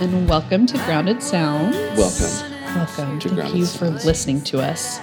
[0.00, 1.74] and welcome to Grounded Sounds.
[1.96, 2.74] Welcome.
[2.74, 3.18] Welcome.
[3.20, 5.00] to Thank Grounded you for listening to us.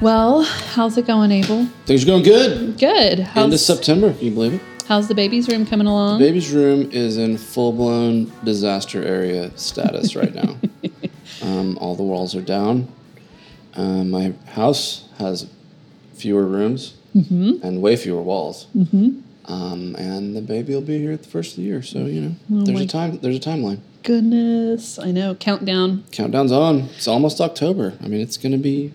[0.00, 1.66] Well, how's it going, Abel?
[1.86, 2.78] Things are going good.
[2.78, 3.20] Good.
[3.20, 4.60] Into How's, September, can you believe it?
[4.86, 6.18] how's the baby's room coming along?
[6.18, 10.56] Baby's room is in full blown disaster area status right now.
[11.42, 12.88] um, all the walls are down.
[13.74, 15.48] Um, my house has
[16.14, 17.64] fewer rooms Mm-hmm.
[17.64, 18.66] and way fewer walls.
[18.76, 19.20] Mm-hmm.
[19.44, 22.20] Um, and the baby will be here at the first of the year, so you
[22.22, 22.34] know
[22.64, 23.18] there's Oh my- a time.
[23.20, 23.78] There's a timeline.
[24.04, 25.34] Goodness, I know.
[25.34, 26.04] Countdown.
[26.12, 26.80] Countdown's on.
[26.96, 27.94] It's almost October.
[28.02, 28.92] I mean, it's going to be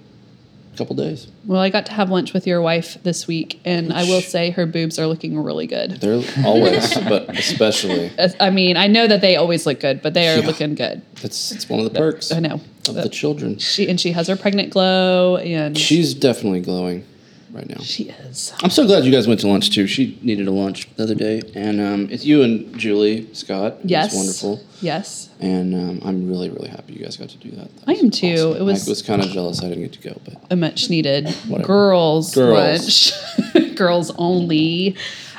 [0.74, 1.28] a couple days.
[1.48, 4.52] Well, I got to have lunch with your wife this week, and I will say
[4.52, 6.00] her boobs are looking really good.
[6.00, 8.12] They're always, but especially.
[8.40, 10.46] I mean, I know that they always look good, but they are Yeah.
[10.46, 11.02] looking good.
[11.24, 12.62] It's it's one of the perks I know.
[12.88, 13.58] of the children.
[13.58, 17.04] She and she has her pregnant glow, and She's definitely glowing
[17.52, 17.78] right now.
[17.82, 18.54] she is.
[18.64, 19.88] I'm so glad you guys went to lunch too.
[19.88, 23.74] She needed a lunch the other day, and um, it's you and Julie Scott.
[23.80, 24.64] It was Yes, wonderful.
[24.82, 27.76] Yes, And um, I'm really, really happy you guys got to do that.
[27.76, 28.28] That I am too.
[28.34, 28.56] awesome.
[28.58, 30.90] It was- I was kind of jealous I didn't get to go, but a much
[30.90, 31.68] needed Whatever.
[31.68, 33.12] girls, Girls.
[33.54, 34.96] lunch, girls only.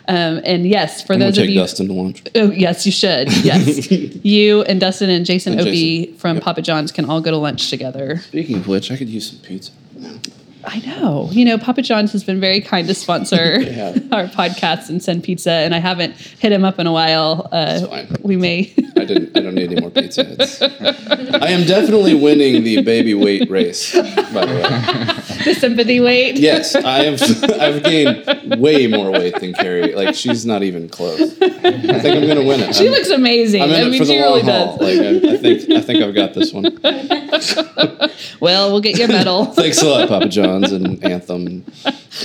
[0.08, 2.22] Um, and yes, for I'm those of you, Dustin to lunch.
[2.34, 3.32] oh yes, you should.
[3.44, 6.18] Yes, you and Dustin and Jason And Opie Jason.
[6.18, 6.44] from Yep.
[6.44, 8.18] Papa John's can all go to lunch together.
[8.18, 9.70] Speaking of which, I could use some pizza.
[10.64, 11.28] I know.
[11.32, 13.36] You know, Papa John's has been very kind to sponsor
[14.12, 17.48] our podcasts and send pizza, and I haven't hit him up in a while.
[17.52, 18.72] Uh, we may.
[18.96, 19.36] I didn't.
[19.36, 20.26] I don't need any more pizza.
[21.42, 23.94] I am definitely winning the baby weight race.
[23.94, 26.36] By the way, the sympathy weight.
[26.38, 27.22] yes, I have.
[27.60, 29.94] I've gained way more weight than Carrie.
[29.94, 31.20] Like she's not even close.
[31.20, 32.74] I think I'm gonna win it.
[32.74, 33.62] She I'm- looks amazing.
[33.62, 34.76] I'm in I it mean, for the long really haul.
[34.78, 34.80] does.
[34.80, 36.78] Like I, I think I think I've got this one.
[38.40, 39.44] Well, we'll get you a medal.
[39.46, 41.64] Thanks a lot, Papa John's and Anthem.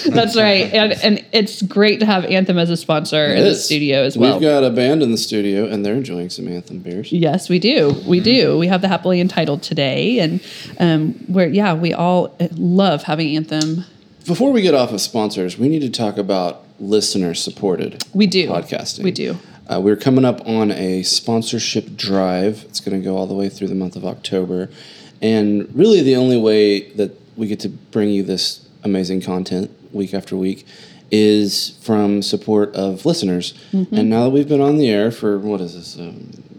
[0.05, 4.03] That's right, and and it's great to have Anthem as a sponsor in the studio
[4.03, 4.33] as well.
[4.33, 7.11] We've got a band in the studio, and they're enjoying some Anthem beers.
[7.11, 7.95] Yes, we do.
[8.07, 8.57] We do.
[8.57, 10.41] We have the happily entitled today, and
[10.79, 13.85] um, where yeah, we all love having Anthem.
[14.25, 18.49] Before we get off of sponsors, we need to talk about listener supported We do
[18.49, 19.03] podcasting.
[19.03, 19.37] We do.
[19.67, 22.65] Uh, we're coming up on a sponsorship drive.
[22.65, 24.69] It's going to go all the way through the month of October.
[25.21, 30.13] And really, the only way that we get to bring you this amazing content week
[30.13, 30.65] after week
[31.11, 33.53] is from support of listeners.
[33.73, 33.95] Mm-hmm.
[33.95, 36.13] And now that we've been on the air for, what is this, a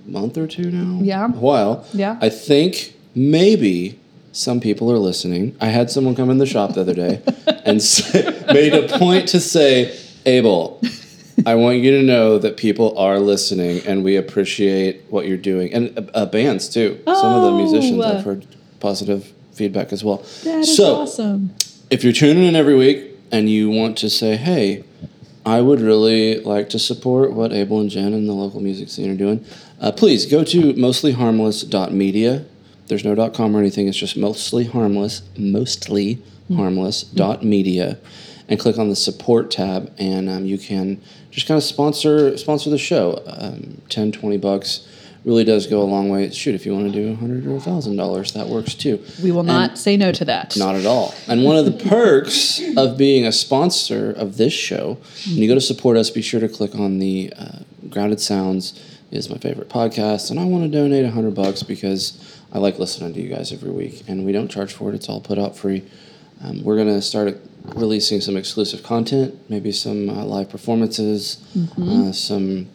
[0.09, 1.03] month or two now?
[1.03, 1.27] Yeah.
[1.27, 1.87] A while.
[1.93, 2.19] Yeah.
[2.21, 3.99] I think maybe
[4.33, 5.57] some people are listening.
[5.61, 7.23] I had someone come in the shop the other day
[7.65, 8.23] and say,
[8.53, 10.81] made a point to say, Abel,
[11.45, 15.73] I want you to know that people are listening and we appreciate what you're doing.
[15.73, 17.01] And uh, uh, bands too.
[17.05, 18.19] Some of the musicians Oh.
[18.19, 18.47] I've heard
[18.81, 20.19] positive feedback as well.
[20.45, 21.55] That is so, awesome.
[21.91, 24.85] If you're tuning in every week and you want to say, hey,
[25.45, 29.11] I would really like to support what Abel and Jen and the local music scene
[29.11, 29.45] are doing,
[29.81, 32.45] uh, please go to mostlyharmless.media.
[32.89, 33.87] There's no .com or anything.
[33.89, 36.23] It's just mostly harmless, mostly
[36.55, 37.99] harmless.media,
[38.49, 42.71] and click on the support tab, and um, you can just kind of sponsor sponsor
[42.71, 43.23] the show.
[43.27, 44.87] Um, 10, 20 bucks
[45.27, 46.31] really does go a long way.
[46.31, 49.03] Shoot, if you want to do a hundred or a thousand dollars, that works too.
[49.23, 50.57] We will And- not say no to that.
[50.57, 51.15] not at all.
[51.29, 55.55] And one of the perks of being a sponsor of this show, when you go
[55.57, 57.59] to support us, be sure to click on the uh,
[57.91, 62.13] Grounded Sounds is my favorite podcast, and I want to donate a hundred bucks because
[62.53, 65.09] I like listening to you guys every week, and we don't charge for it; it's
[65.09, 65.83] all put out free.
[66.43, 67.39] Um, we're gonna start
[67.75, 71.39] releasing some exclusive content, maybe some uh, live performances,
[71.81, 72.67] uh, some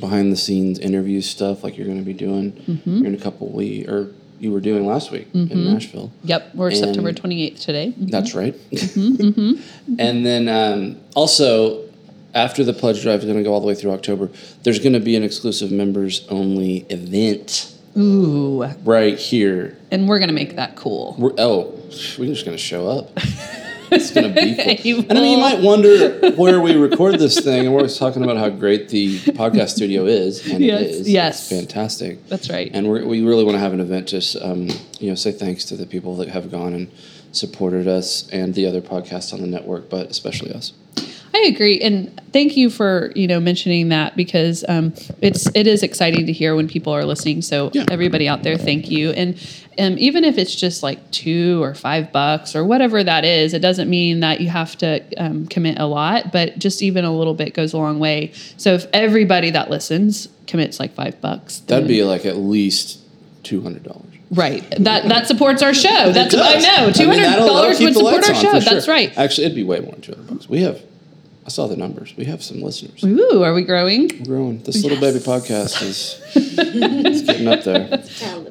[0.00, 2.52] behind the scenes interview stuff like you're going to be doing
[2.84, 5.72] here in a couple weeks or you were doing last week in mm-hmm.
[5.72, 6.12] Nashville.
[6.24, 7.88] Yep, we're And- September 28th today.
[7.88, 8.06] Mm-hmm.
[8.06, 8.54] That's right.
[9.98, 11.88] and then um, also,
[12.34, 14.30] after the pledge drive is going to go all the way through October,
[14.62, 19.76] there's going to be an exclusive members only event Ooh, right here.
[19.90, 21.16] and we're gonna make that cool.
[21.18, 21.72] We're, oh,
[22.18, 23.10] we're just going to show up.
[23.90, 24.74] It's going to be cool.
[24.74, 27.96] You and I mean, you might wonder where we record this thing, and we're always
[27.98, 31.08] talking about how great the podcast studio is, and Yes, it is.
[31.10, 31.50] yes.
[31.52, 32.26] It's fantastic.
[32.28, 32.70] That's right.
[32.74, 34.68] And we're, we really want to have an event just, um,
[35.00, 36.90] you know, say thanks to the people that have gone and
[37.32, 40.72] supported us and the other podcasts on the network, but especially us.
[41.34, 45.82] I agree, and thank you for you know mentioning that because um, it's it is
[45.82, 47.42] exciting to hear when people are listening.
[47.42, 47.84] So Yeah.
[47.90, 49.10] everybody out there, thank you.
[49.10, 49.36] And
[49.78, 53.60] um, even if it's just like two or five bucks or whatever that is, it
[53.60, 57.34] doesn't mean that you have to um, commit a lot, but just even a little
[57.34, 58.32] bit goes a long way.
[58.56, 62.98] So if everybody that listens commits like five bucks, That'd be like at least
[63.44, 64.04] two hundred dollars.
[64.30, 64.64] right.
[64.80, 66.10] That that supports our show.
[66.12, 68.58] That's I know two hundred dollars would support our show.
[68.60, 69.16] That's right.
[69.16, 70.48] Actually, it'd be way more than two hundred bucks.
[70.48, 70.82] We have
[71.48, 72.14] I saw the numbers.
[72.14, 73.02] We have some listeners.
[73.02, 74.08] Ooh, are we growing?
[74.18, 74.62] We're growing.
[74.64, 78.04] This little baby podcast is it's getting up there.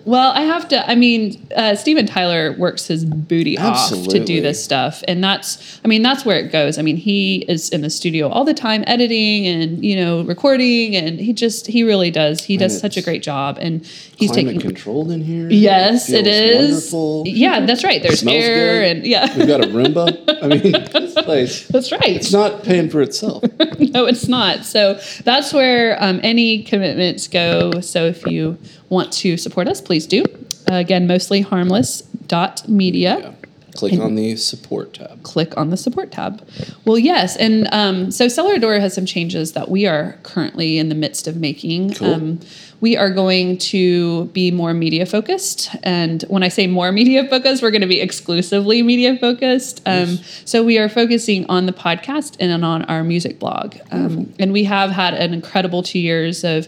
[0.06, 0.90] Well, I have to.
[0.90, 5.80] I mean, uh, Steven Tyler works his booty off to do this stuff, and that's.
[5.86, 6.80] I mean, that's where it goes.
[6.80, 10.96] I mean, he is in the studio all the time, editing and you know recording,
[10.96, 12.44] and he just he really does.
[12.46, 14.62] He does such a great job, and he's Climate taking.
[14.62, 15.50] controlled in here.
[15.52, 16.70] Yes, it Feels is.
[16.94, 17.24] Wonderful.
[17.28, 18.02] Yeah, that's right.
[18.02, 18.98] There's Smells air, good.
[18.98, 20.42] and yeah, We've got a Roomba.
[20.42, 21.68] I mean, this place.
[21.68, 22.02] that's right.
[22.16, 23.44] It's not paying for itself.
[23.80, 24.66] no, it's not.
[24.66, 27.80] So that's where um, any commitments go.
[27.82, 28.58] So if you
[28.90, 30.24] want to support us, please do.
[30.70, 33.20] Uh, again, mostly harmless harmless.media.
[33.20, 33.32] Yeah.
[33.78, 35.24] Click on the support tab.
[35.24, 36.48] Click on the support tab.
[36.86, 37.38] Well, yes.
[37.38, 41.28] And um, so Cellar Door has some changes that we are currently in the midst
[41.28, 41.94] of making.
[41.94, 42.14] Cool.
[42.14, 42.40] Um,
[42.80, 45.76] we are going to be more media focused.
[45.84, 49.82] And when I say more media focused, we're going to be exclusively media focused.
[49.86, 53.76] Um, so we are focusing on the podcast and on our music blog.
[53.92, 56.68] Um, and we have had an incredible two years of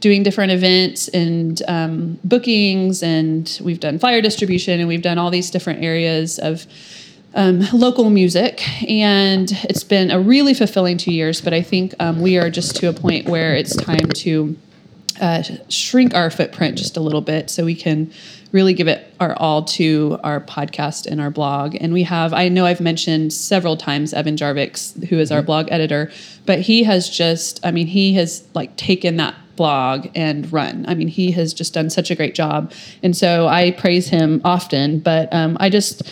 [0.00, 5.30] doing different events and um, bookings, and we've done flyer distribution, and we've done all
[5.30, 6.66] these different areas of
[7.34, 11.40] um, local music, and it's been a really fulfilling two years.
[11.40, 14.56] But I think um, we are just to a point where it's time to
[15.20, 18.10] uh, shrink our footprint just a little bit so we can
[18.52, 21.76] really give it our all to our podcast and our blog.
[21.80, 25.68] And we have, I know I've mentioned several times Evan Jarvix, who is our blog
[25.70, 26.10] editor,
[26.46, 30.86] but he has just, I mean, he has like taken that blog and run.
[30.88, 32.72] I mean, he has just done such a great job.
[33.02, 36.02] And so I praise him often, but um, I just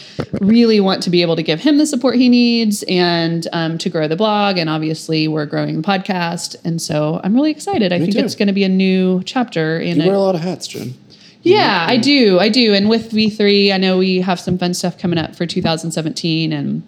[0.42, 3.88] really want to be able to give him the support he needs and um, to
[3.88, 4.58] grow the blog.
[4.58, 6.56] And obviously, we're growing the podcast.
[6.64, 7.90] And so I'm really excited.
[7.90, 8.24] I Me think too.
[8.24, 10.92] it's going to be a new chapter in You wear a lot of hats, Jen.
[11.42, 12.40] Yeah, I do.
[12.40, 12.74] I do.
[12.74, 16.52] And with V3, I know we have some fun stuff coming up for 2017.
[16.52, 16.82] And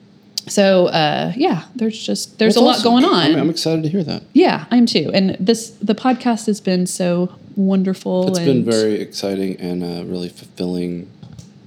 [0.48, 2.84] so, uh, yeah, there's just, there's That's a lot awesome.
[2.90, 3.32] going on.
[3.32, 4.22] I'm, I'm excited to hear that.
[4.32, 5.10] yeah, I'm too.
[5.14, 8.28] And this, the podcast has been so wonderful.
[8.28, 11.10] It's been very exciting and a really fulfilling,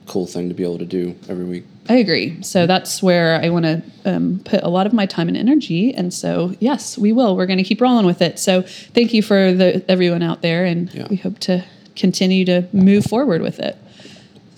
[0.08, 1.66] cool thing to be able to do every week.
[1.90, 2.42] I agree.
[2.44, 5.94] So that's where I want to um, put a lot of my time and energy.
[5.94, 7.36] And so, yes, we will.
[7.36, 8.38] We're going to keep rolling with it.
[8.40, 11.08] So, thank you for the everyone out there, and Yeah.
[11.10, 13.76] we hope to continue to move forward with it.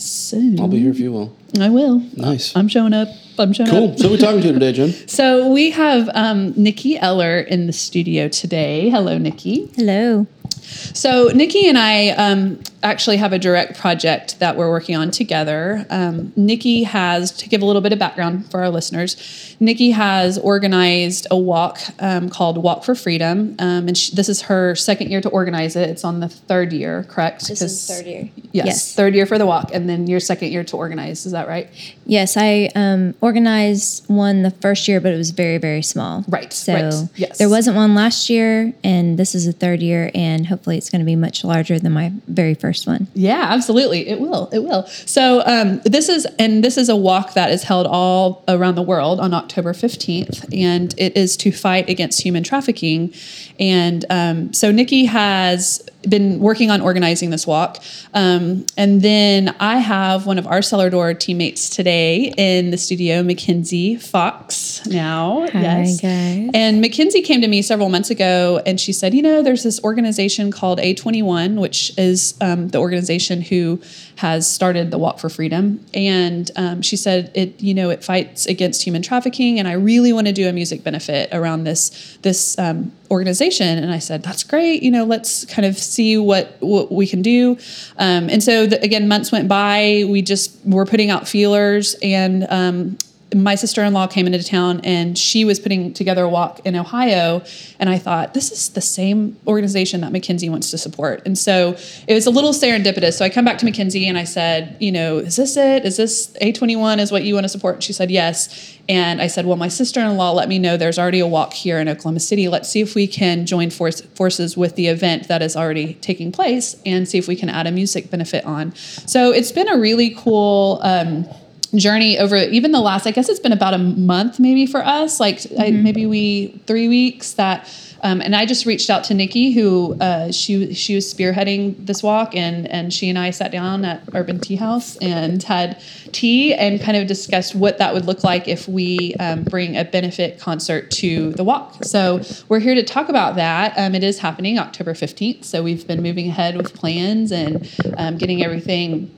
[0.04, 1.36] So I'll be here if you will.
[1.60, 2.00] I will.
[2.18, 2.56] Nice.
[2.56, 3.08] I'm showing up.
[3.40, 3.92] I'm showing Cool.
[3.92, 3.98] up.
[3.98, 4.94] So, who we talking to today, Jen?
[5.08, 8.90] So we have um, Nikki Eller in the studio today.
[8.90, 9.68] Hello, Nikki.
[9.76, 10.28] Hello.
[10.62, 15.86] So Nikki and I um, actually have a direct project that we're working on together.
[15.90, 20.38] Um, Nikki has, to give a little bit of background for our listeners, Nikki has
[20.38, 25.10] organized a walk um, called Walk for Freedom, um, and sh this is her second
[25.10, 25.90] year to organize it.
[25.90, 27.48] It's on the third year, correct?
[27.48, 28.30] This is third year.
[28.52, 28.96] Yes, Yes.
[28.96, 31.26] third year for the walk, and then your second year to organize.
[31.26, 31.70] Is that right?
[32.06, 36.26] Yes, I um, organized one the first year, but it was very, very small.
[36.28, 37.38] Right, So right, yes.
[37.38, 41.00] there wasn't one last year, and this is the third year, and hopefully it's going
[41.00, 43.08] to be much larger than my very first one.
[43.14, 44.08] Yeah, absolutely.
[44.08, 44.50] It will.
[44.52, 44.86] It will.
[44.88, 48.82] So um, this is and this is a walk that is held all around the
[48.82, 53.14] world on October fifteenth, and it is to fight against human trafficking.
[53.60, 57.82] And um, so Nikki has been working on organizing this walk,
[58.14, 63.24] um, and then I have one of our cellar door teammates today in the studio,
[63.24, 64.86] Mackenzie Fox.
[64.86, 66.50] Now, Hi, yes, guys.
[66.54, 69.82] and Mackenzie came to me several months ago and she said, You know, there's this
[69.84, 73.80] organization called A21, which is um, the organization who
[74.18, 75.84] has started the Walk for Freedom.
[75.94, 79.60] And um, she said, it, you know, it fights against human trafficking.
[79.60, 83.78] And I really want to do a music benefit around this, this um, organization.
[83.78, 84.84] And I said, That's great.
[84.84, 87.58] You know, let's kind of see what, what we can do.
[87.98, 90.04] Um, and so, the, again, months went by.
[90.08, 92.98] We just were putting out feelers and, um,
[93.36, 97.42] my sister-in-law came into town and she was putting together a walk in ohio.
[97.80, 101.22] And i thought this is the same organization that Mackenzie wants to support.
[101.26, 101.76] And so
[102.08, 103.14] it was a little serendipitous.
[103.14, 105.86] So i come back to Mackenzie and i said you know is this it?
[105.86, 107.76] Is this a21 is what you want to support?
[107.76, 108.78] And she said yes.
[108.90, 111.88] And i said well my sister-in-law let me know there's already a walk here in
[111.90, 112.48] oklahoma city.
[112.48, 116.32] Let's see if we can join force, forces with the event that is already taking
[116.32, 118.76] place and see if we can add a music benefit on.
[118.76, 121.28] So it's been a really cool um,
[121.76, 125.20] journey over even the last i guess it's been about a month maybe for us
[125.20, 127.70] like I, maybe we three weeks that
[128.04, 132.04] um, and i just reached out to nikki who uh, she she was spearheading this
[132.04, 136.54] walk and and she and i sat down at urban tea house and had tea
[136.54, 140.40] and kind of discussed what that would look like if we um, bring a benefit
[140.40, 141.84] concert to the walk.
[141.84, 143.78] So we're here to talk about that.
[143.78, 148.18] Um, it is happening october 15th so we've been moving ahead with plans and um,
[148.18, 149.10] getting everything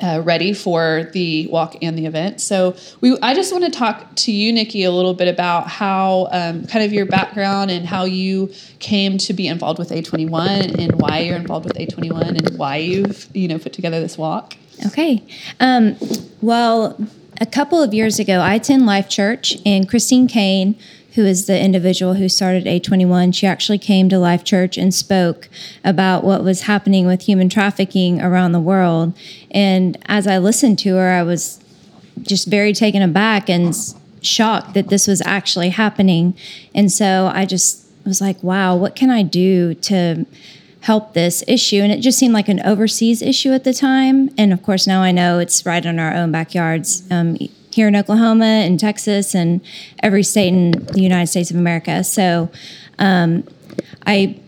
[0.00, 2.40] uh, ready for the walk and the event.
[2.40, 6.28] So we, I just want to talk to you, Nikki, a little bit about how
[6.32, 11.00] um, kind of your background and how you came to be involved with A21 and
[11.00, 14.56] why you're involved with A21 and why you've you know put together this walk.
[14.86, 15.22] Okay.
[15.60, 15.96] Um,
[16.42, 16.98] well,
[17.40, 20.76] a couple of years ago, I attend Life Church, and Christine Caine,
[21.16, 25.48] who is the individual who started A21, she actually came to Life Church and spoke
[25.82, 29.16] about what was happening with human trafficking around the world.
[29.50, 31.58] And as I listened to her, I was
[32.20, 33.74] just very taken aback and
[34.20, 36.36] shocked that this was actually happening.
[36.74, 40.26] And so I just was like, wow, what can I do to
[40.82, 41.78] help this issue.
[41.78, 44.30] And it just seemed like an overseas issue at the time.
[44.38, 47.36] And of course, now I know it's right in our own backyards um,
[47.76, 49.60] here in Oklahoma and Texas and
[50.02, 52.02] every state in the United States of America.
[52.02, 52.50] So
[52.98, 53.46] um,
[54.06, 54.40] I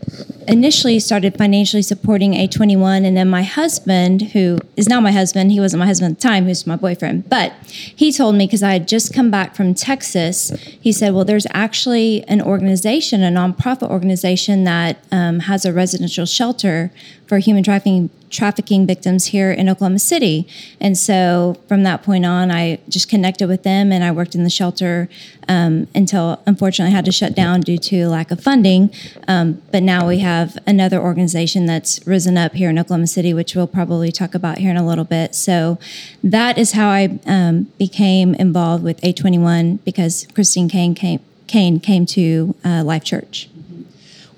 [0.46, 5.60] initially started financially supporting A21, and then my husband, who is now my husband, he
[5.60, 8.72] wasn't my husband at the time, who's my boyfriend, but he told me because I
[8.72, 13.90] had just come back from Texas, he said, Well, there's actually an organization, a nonprofit
[13.90, 16.90] organization that um, has a residential shelter
[17.26, 20.46] for human trafficking trafficking victims here in Oklahoma City.
[20.80, 24.44] And so from that point on, I just connected with them and I worked in
[24.44, 25.08] the shelter
[25.48, 28.92] um, until unfortunately I had to shut down due to lack of funding.
[29.26, 33.54] Um, but now we have another organization that's risen up here in Oklahoma City, which
[33.54, 35.34] we'll probably talk about here in a little bit.
[35.34, 35.78] So
[36.22, 42.04] that is how I um, became involved with A21 because Christine Caine came, Caine came
[42.06, 43.48] to uh, Life Church.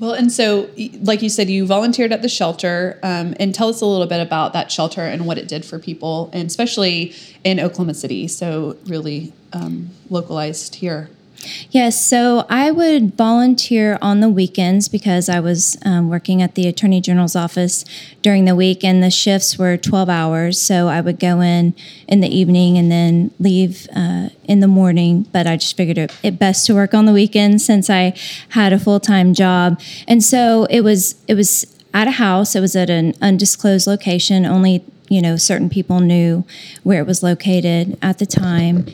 [0.01, 0.71] Well, and so,
[1.03, 4.23] like you said, you volunteered at the shelter, um, and tell us a little bit
[4.23, 7.15] about that shelter and what it did for people, and especially
[7.45, 8.27] in Oklahoma City.
[8.27, 11.11] So, really um, localized here.
[11.71, 16.67] Yes, so I would volunteer on the weekends because I was um, working at the
[16.67, 17.85] Attorney General's office
[18.23, 20.61] during the week, and the shifts were 12 hours.
[20.61, 21.75] So I would go in
[22.07, 25.29] in the evening and then leave uh, in the morning.
[25.33, 28.15] But I just figured it, it best to work on the weekends since I
[28.51, 32.55] had a full time job, and so it was it was at a house.
[32.55, 34.45] It was at an undisclosed location.
[34.45, 36.45] Only you know certain people knew
[36.83, 38.87] where it was located at the time,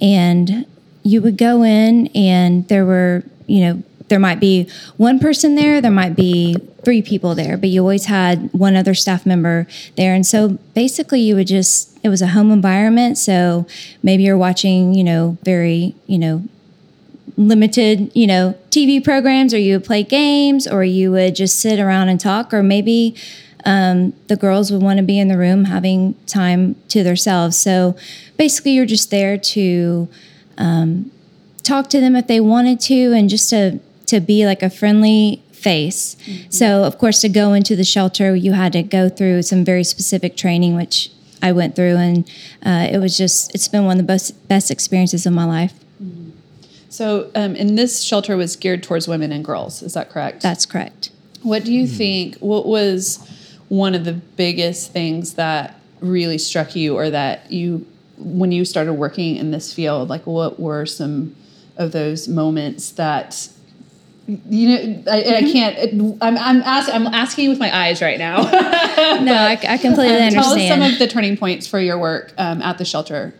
[0.00, 0.66] and
[1.02, 5.80] you would go in and there were, you know, there might be one person there,
[5.80, 9.66] there might be three people there, but you always had one other staff member
[9.96, 10.14] there.
[10.14, 13.18] And so basically, you would just, it was a home environment.
[13.18, 13.66] So
[14.02, 16.42] maybe you're watching, you know, very, you know,
[17.36, 21.78] limited, you know, TV programs, or you would play games, or you would just sit
[21.78, 23.14] around and talk, or maybe
[23.64, 27.58] um, the girls would want to be in the room having time to themselves.
[27.58, 27.96] So
[28.36, 30.08] basically, you're just there to,
[30.60, 31.10] um,
[31.62, 35.42] talk to them if they wanted to, and just to to be like a friendly
[35.52, 36.16] face.
[36.16, 36.50] Mm-hmm.
[36.50, 39.84] So, of course, to go into the shelter, you had to go through some very
[39.84, 41.10] specific training, which
[41.42, 42.30] I went through, and
[42.64, 45.74] uh, it was just it's been one of the best best experiences of my life.
[46.02, 46.30] Mm-hmm.
[46.88, 49.82] So, um, and this shelter was geared towards women and girls.
[49.82, 50.42] Is that correct?
[50.42, 51.10] That's correct.
[51.42, 51.96] What do you mm-hmm.
[51.96, 52.36] think?
[52.38, 53.26] What was
[53.68, 57.86] one of the biggest things that really struck you, or that you
[58.20, 61.34] when you started working in this field, like what were some
[61.76, 63.48] of those moments that
[64.48, 65.52] you know I, I mm-hmm.
[65.52, 70.14] can't I'm, I'm, ask, I'm asking with my eyes right now no I, I, completely
[70.14, 72.84] um, understand tell us some of the turning points for your work um, at the
[72.84, 73.34] shelter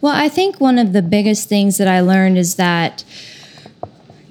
[0.00, 3.04] well i think one of the biggest things that i learned is that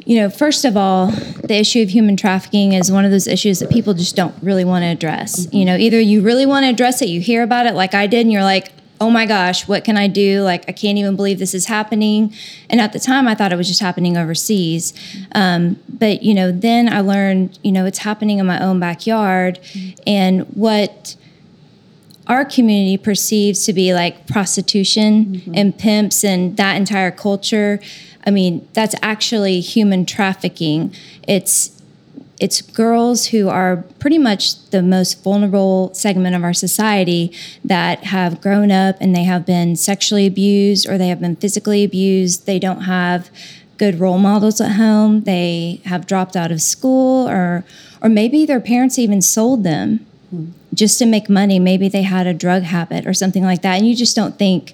[0.06, 3.60] you know first of all the issue of human trafficking is one of those issues
[3.60, 5.58] that people just don't really want to address mm-hmm.
[5.58, 8.08] you know either you really want to address it you hear about it like i
[8.08, 10.42] did and you're like oh my gosh, what can I do?
[10.42, 12.34] Like, I can't even believe this is happening.
[12.70, 14.94] And at the time, I thought it was just happening overseas.
[15.34, 19.60] Um, but, you know, then I learned, you know, it's happening in my own backyard.
[19.62, 20.02] Mm-hmm.
[20.08, 21.16] And what
[22.28, 25.52] our community perceives to be like prostitution mm-hmm.
[25.56, 27.80] and pimps and that entire culture.
[28.26, 30.94] I mean, that's actually human trafficking.
[31.28, 31.77] It's
[32.40, 37.32] it's girls who are pretty much the most vulnerable segment of our society
[37.66, 41.84] that have grown up and they have been sexually abused or they have been physically
[41.84, 42.46] abused.
[42.46, 43.30] They don't have
[43.78, 45.24] good role models at home.
[45.24, 47.64] They have dropped out of school or
[48.02, 50.06] or maybe their parents even sold them
[50.74, 51.58] just to make money.
[51.58, 53.78] Maybe they had a drug habit or something like that.
[53.78, 54.74] And you just don't think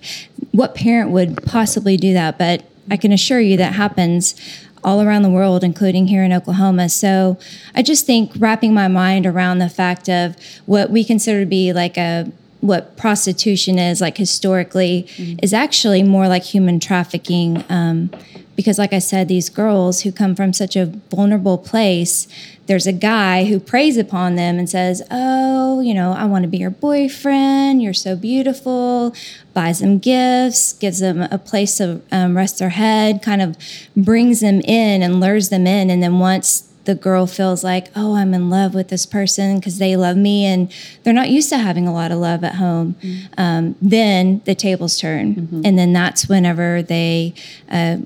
[0.51, 4.35] what parent would possibly do that, but I can assure you that happens
[4.83, 6.89] all around the world, including here in Oklahoma.
[6.89, 7.37] So
[7.75, 10.35] I just think wrapping my mind around the fact of
[10.65, 15.37] what we consider to be like a what prostitution is like historically mm-hmm.
[15.43, 18.09] is actually more like human trafficking um,
[18.55, 22.27] because, like I said, these girls who come from such a vulnerable place,
[22.67, 26.47] there's a guy who preys upon them and says, Oh, you know, I want to
[26.47, 27.81] be your boyfriend.
[27.81, 29.15] You're so beautiful.
[29.53, 33.57] Buys them gifts, gives them a place to um, rest their head, kind of
[33.95, 35.89] brings them in and lures them in.
[35.89, 39.77] And then once the girl feels like, oh, I'm in love with this person because
[39.77, 40.71] they love me, and
[41.03, 42.95] they're not used to having a lot of love at home.
[43.01, 43.33] Mm-hmm.
[43.37, 45.61] Um, then the tables turn, mm-hmm.
[45.65, 47.33] and then that's whenever they
[47.69, 47.97] uh,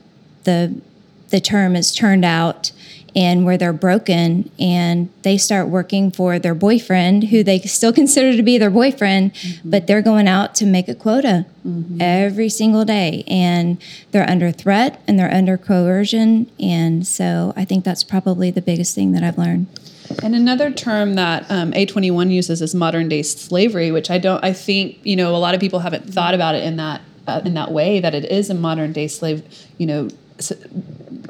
[0.48, 0.82] the
[1.30, 2.72] the term is turned out
[3.13, 8.36] and where they're broken and they start working for their boyfriend who they still consider
[8.36, 9.70] to be their boyfriend mm-hmm.
[9.70, 11.98] but they're going out to make a quota mm-hmm.
[12.00, 13.77] every single day and
[14.12, 18.96] they're under threat and they're under coercion and so i think that's probably the biggest
[18.96, 19.68] thing that i've learned
[20.24, 24.42] and another term that um, A21 uses is modern day slavery, which I don't.
[24.42, 27.42] I think you know a lot of people haven't thought about it in that uh,
[27.44, 29.44] in that way that it is a modern day slave.
[29.77, 30.10] You know,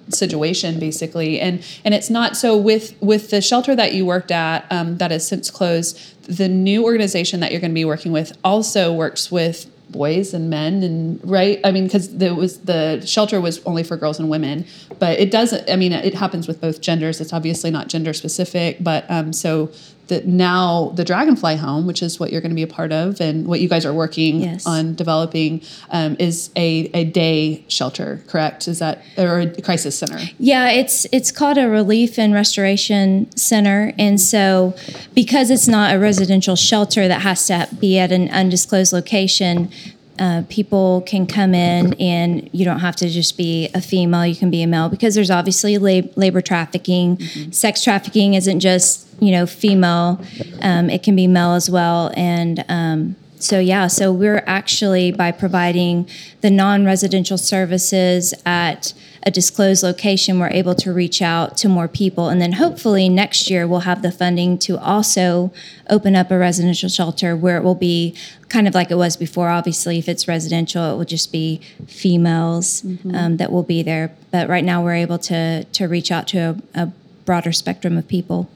[0.09, 1.39] situation basically.
[1.39, 5.11] And and it's not so with with the shelter that you worked at um, that
[5.11, 9.31] has since closed the new organization that you're going to be working with also works
[9.31, 11.59] with boys and men and right?
[11.63, 14.65] I mean because there was the shelter was only for girls and women
[14.99, 17.21] but it doesn't i mean it happens with both genders.
[17.21, 19.71] It's obviously not gender specific but um, so
[20.07, 23.19] that now the Dragonfly Home, which is what you're going to be a part of
[23.21, 24.65] and what you guys are working yes.
[24.65, 25.61] on developing,
[25.91, 28.67] um, is a, a day shelter, correct?
[28.67, 30.19] Is that or a crisis center?
[30.39, 34.75] Yeah, it's it's called a relief and restoration center, and so
[35.13, 39.71] because it's not a residential shelter that has to be at an undisclosed location,
[40.19, 44.35] uh, people can come in and you don't have to just be a female you
[44.35, 47.51] can be a male because there's obviously lab- labor trafficking mm-hmm.
[47.51, 50.21] sex trafficking isn't just you know female
[50.61, 55.31] um, it can be male as well and um, so yeah so we're actually by
[55.31, 56.07] providing
[56.41, 58.93] the non-residential services at
[59.27, 62.29] a disclosed location we're able to reach out to more people.
[62.29, 65.51] And then hopefully next year we'll have the funding to also
[65.89, 68.15] open up a residential shelter where it will be
[68.47, 69.49] kind of like it was before.
[69.49, 73.13] Obviously if it's residential it will just be females mm-hmm.
[73.13, 74.15] um, that will be there.
[74.31, 76.37] But right now we're able to to reach out to
[76.73, 76.91] a, a
[77.25, 78.49] broader spectrum of people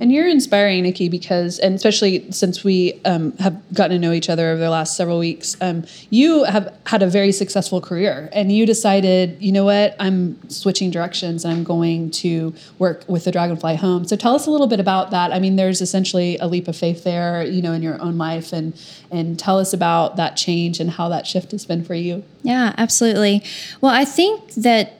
[0.00, 4.30] and you're inspiring, Nikki, because, and especially since we um, have gotten to know each
[4.30, 8.50] other over the last several weeks, um, you have had a very successful career and
[8.50, 13.30] you decided, you know what, I'm switching directions and I'm going to work with the
[13.30, 14.06] Dragonfly Home.
[14.06, 15.32] So tell us a little bit about that.
[15.32, 18.54] I mean, there's essentially a leap of faith there, you know, in your own life
[18.54, 18.72] and,
[19.10, 22.24] and tell us about that change and how that shift has been for you.
[22.42, 23.44] Yeah, absolutely.
[23.82, 24.94] Well, I think that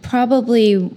[0.00, 0.96] probably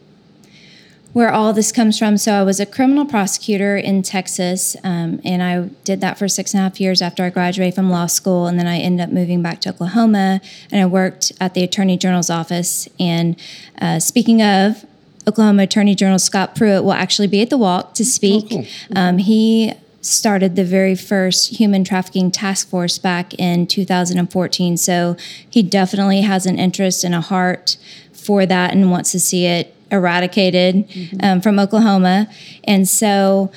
[1.14, 2.18] where all this comes from.
[2.18, 6.54] So I was a criminal prosecutor in Texas, um, and I did that for six
[6.54, 9.14] and a half years after I graduated from law school, and then I ended up
[9.14, 12.90] moving back to Oklahoma, and I worked at the Attorney General's office.
[13.00, 13.40] And
[13.80, 14.86] uh, speaking of
[15.28, 18.46] Oklahoma Attorney General Scott Pruitt will actually be at the walk to speak.
[18.46, 18.98] Oh, cool.
[18.98, 24.76] um, he started the very first human trafficking task force back in 2014.
[24.76, 25.16] So
[25.50, 27.78] he definitely has an interest and a heart
[28.12, 31.18] for that and wants to see it eradicated mm-hmm.
[31.24, 32.28] um, from Oklahoma.
[32.66, 33.52] And so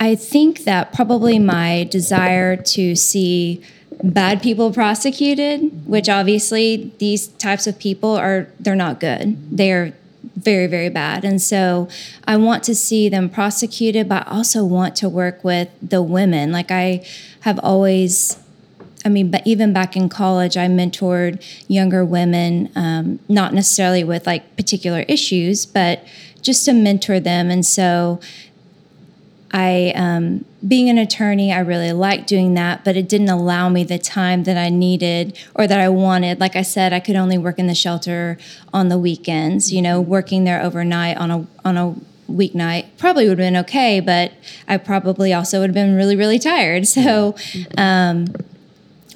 [0.00, 3.62] I think that probably my desire to see
[4.02, 9.36] bad people prosecuted, which obviously these types of people are, they're not good.
[9.54, 9.92] They're
[10.36, 11.24] very, very bad.
[11.24, 11.88] And so
[12.24, 16.52] I want to see them prosecuted, but I also want to work with the women.
[16.52, 17.04] Like I
[17.40, 18.38] have always
[19.04, 24.26] I mean, but even back in college, I mentored younger women, um, not necessarily with
[24.26, 26.04] like particular issues, but
[26.42, 27.50] just to mentor them.
[27.50, 28.20] And so,
[29.50, 33.84] I, um, being an attorney, I really liked doing that, but it didn't allow me
[33.84, 36.40] the time that I needed or that I wanted.
[36.40, 38.36] Like I said, I could only work in the shelter
[38.74, 39.72] on the weekends.
[39.72, 41.94] You know, working there overnight on a on a
[42.30, 44.32] weeknight probably would have been okay, but
[44.66, 46.86] I probably also would have been really really tired.
[46.86, 47.34] So.
[47.76, 48.26] Um,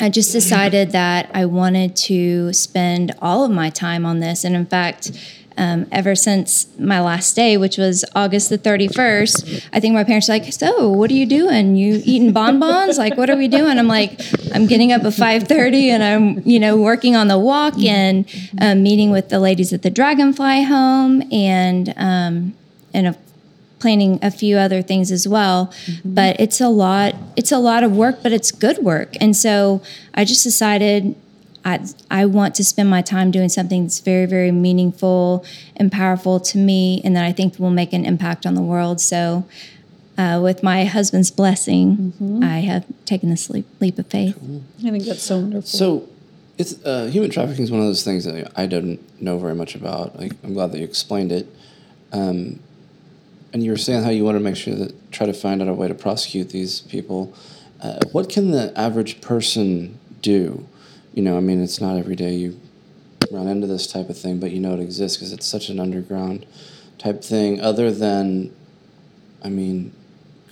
[0.03, 4.43] I just decided that I wanted to spend all of my time on this.
[4.43, 5.13] And in fact,
[5.57, 10.29] um, ever since my last day, which was August the 31st, I think my parents
[10.29, 11.77] are like, so what are you doing?
[11.77, 12.99] You eating bonbons?
[12.99, 13.79] like, what are we doing?
[13.79, 14.21] I'm like,
[14.53, 18.29] I'm getting up at 5.30 and I'm, you know, working on the walk and
[18.61, 22.55] um, meeting with the ladies at the Dragonfly home and, um,
[22.93, 23.17] and of
[23.83, 26.15] planning a few other things as well mm-hmm.
[26.15, 29.83] but it's a lot it's a lot of work but it's good work and so
[30.15, 31.15] i just decided
[31.65, 35.45] I, I want to spend my time doing something that's very, very meaningful
[35.77, 39.01] and powerful to me, and that I think will make an impact on the world.
[39.01, 39.47] So,
[40.19, 42.43] uh, with my husband's blessing, mm-hmm.
[42.43, 44.37] I have taken this leap, leap of faith.
[44.39, 44.63] Cool.
[44.85, 45.69] I think that's so wonderful.
[45.69, 46.09] So,
[46.59, 49.75] It's uh, human trafficking is one of those things that I don't know very much
[49.75, 50.19] about.
[50.19, 51.47] Like, I'm glad that you explained it.
[52.13, 52.61] Um,
[53.53, 55.69] and you were saying how you want to make sure that try to find out
[55.69, 57.35] a way to prosecute these people.
[57.81, 60.67] Uh, what can the average person do?
[61.15, 62.59] You know, I mean, it's not every day you
[63.31, 65.79] run into this type of thing, but you know it exists because it's such an
[65.79, 66.47] underground
[66.99, 67.61] type thing.
[67.61, 68.55] Other than,
[69.43, 69.93] I mean,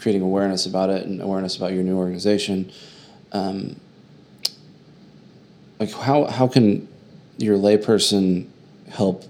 [0.00, 2.70] creating awareness about it and awareness about your new organization.
[3.32, 3.76] Um,
[5.78, 6.88] like how how can
[7.38, 8.48] your layperson
[8.90, 9.24] help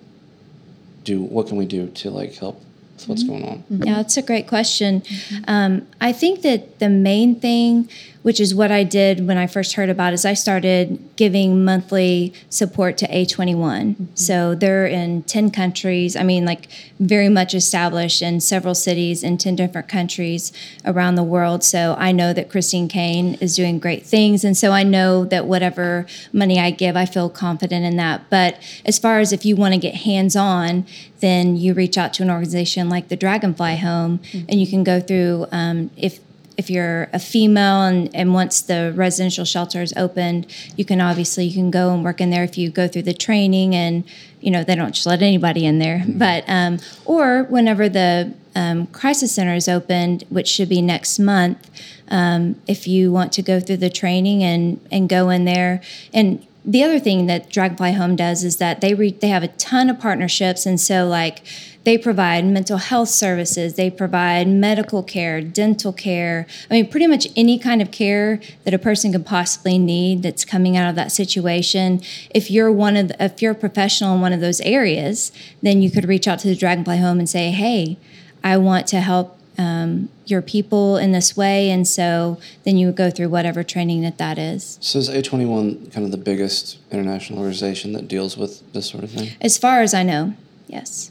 [1.04, 2.62] do what can we do to like help
[3.00, 3.32] with what's mm-hmm.
[3.32, 3.82] going on mm-hmm.
[3.84, 5.02] Yeah, that's a great question.
[5.46, 7.88] Um, I think that the main thing,
[8.22, 11.64] which is what I did when I first heard about, it, is I started giving
[11.64, 13.54] monthly support to A21.
[13.54, 14.04] Mm-hmm.
[14.14, 16.16] So they're in ten countries.
[16.16, 20.52] I mean, like very much established in several cities in ten different countries
[20.84, 21.64] around the world.
[21.64, 25.46] So I know that Christine Caine is doing great things, and so I know that
[25.46, 28.28] whatever money I give, I feel confident in that.
[28.30, 30.86] But as far as if you want to get hands on,
[31.20, 35.00] then you reach out to an organization like the Dragonfly Home, and you can go
[35.00, 36.20] through um, if
[36.60, 41.46] if you're a female and, and once the residential shelter is opened, you can obviously
[41.46, 44.04] you can go and work in there if you go through the training and
[44.42, 46.04] you know they don't just let anybody in there.
[46.06, 51.70] But um, or whenever the um, crisis center is opened, which should be next month,
[52.08, 55.80] um, if you want to go through the training and and go in there
[56.12, 59.48] and the other thing that Dragonfly Home does is that they re- they have a
[59.48, 61.42] ton of partnerships, and so like
[61.84, 66.46] they provide mental health services, they provide medical care, dental care.
[66.70, 70.44] I mean, pretty much any kind of care that a person could possibly need that's
[70.44, 72.02] coming out of that situation.
[72.34, 75.80] If you're one of the, if you're a professional in one of those areas, then
[75.80, 77.96] you could reach out to the Dragonfly Home and say, "Hey,
[78.44, 82.96] I want to help." Um, your people in this way, and so then you would
[82.96, 84.78] go through whatever training that that is.
[84.80, 89.10] so is a21 kind of the biggest international organization that deals with this sort of
[89.10, 90.32] thing As far as I know,
[90.66, 91.10] yes.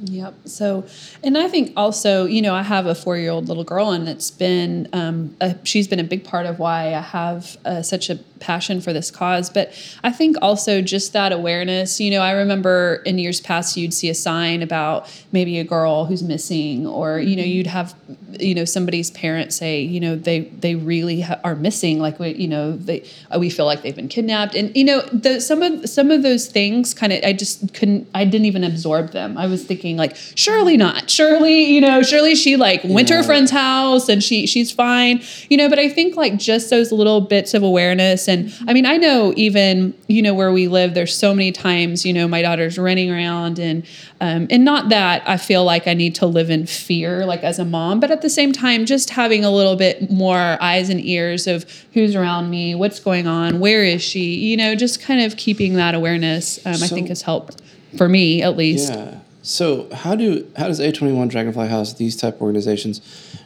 [0.00, 0.34] Yep.
[0.44, 0.84] So,
[1.22, 4.08] and I think also, you know, I have a four year old little girl, and
[4.08, 8.10] it's been, um, a, she's been a big part of why I have uh, such
[8.10, 9.50] a passion for this cause.
[9.50, 13.94] But I think also just that awareness, you know, I remember in years past, you'd
[13.94, 17.94] see a sign about maybe a girl who's missing, or, you know, you'd have,
[18.38, 21.98] you know, somebody's parent say, you know, they, they really ha- are missing.
[21.98, 24.54] Like, we, you know, they, uh, we feel like they've been kidnapped.
[24.54, 28.08] And, you know, the, some of, some of those things kind of, I just couldn't,
[28.14, 29.36] I didn't even absorb them.
[29.36, 31.08] I was thinking like, surely not.
[31.10, 35.22] Surely, you know, surely she like went to her friend's house and she she's fine.
[35.48, 38.86] You know, but I think like just those little bits of awareness and I mean,
[38.86, 42.42] I know even, you know, where we live, there's so many times, you know, my
[42.42, 43.86] daughter's running around and
[44.20, 47.58] um and not that I feel like I need to live in fear like as
[47.58, 51.04] a mom, but at the same time just having a little bit more eyes and
[51.04, 54.34] ears of who's around me, what's going on, where is she?
[54.34, 57.60] You know, just kind of keeping that awareness um, I think has helped
[57.96, 58.92] for me at least.
[58.92, 59.17] Yeah.
[59.42, 63.00] So how do how does A twenty one Dragonfly House these type of organizations,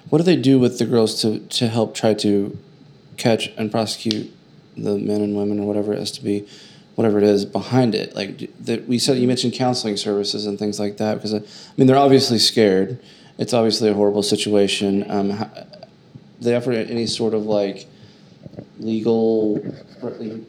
[0.09, 2.59] what do they do with the girls to to help try to
[3.17, 4.33] catch and prosecute
[4.77, 6.47] the men and women or whatever it has to be,
[6.95, 8.17] whatever it is behind it?
[8.17, 11.73] Like that we said you mentioned counseling services and things like that because I, I
[11.77, 12.99] mean they're obviously scared.
[13.39, 15.11] It's obviously a horrible situation.
[15.11, 15.51] Um, how,
[16.41, 17.87] they offer any sort of like
[18.79, 19.61] legal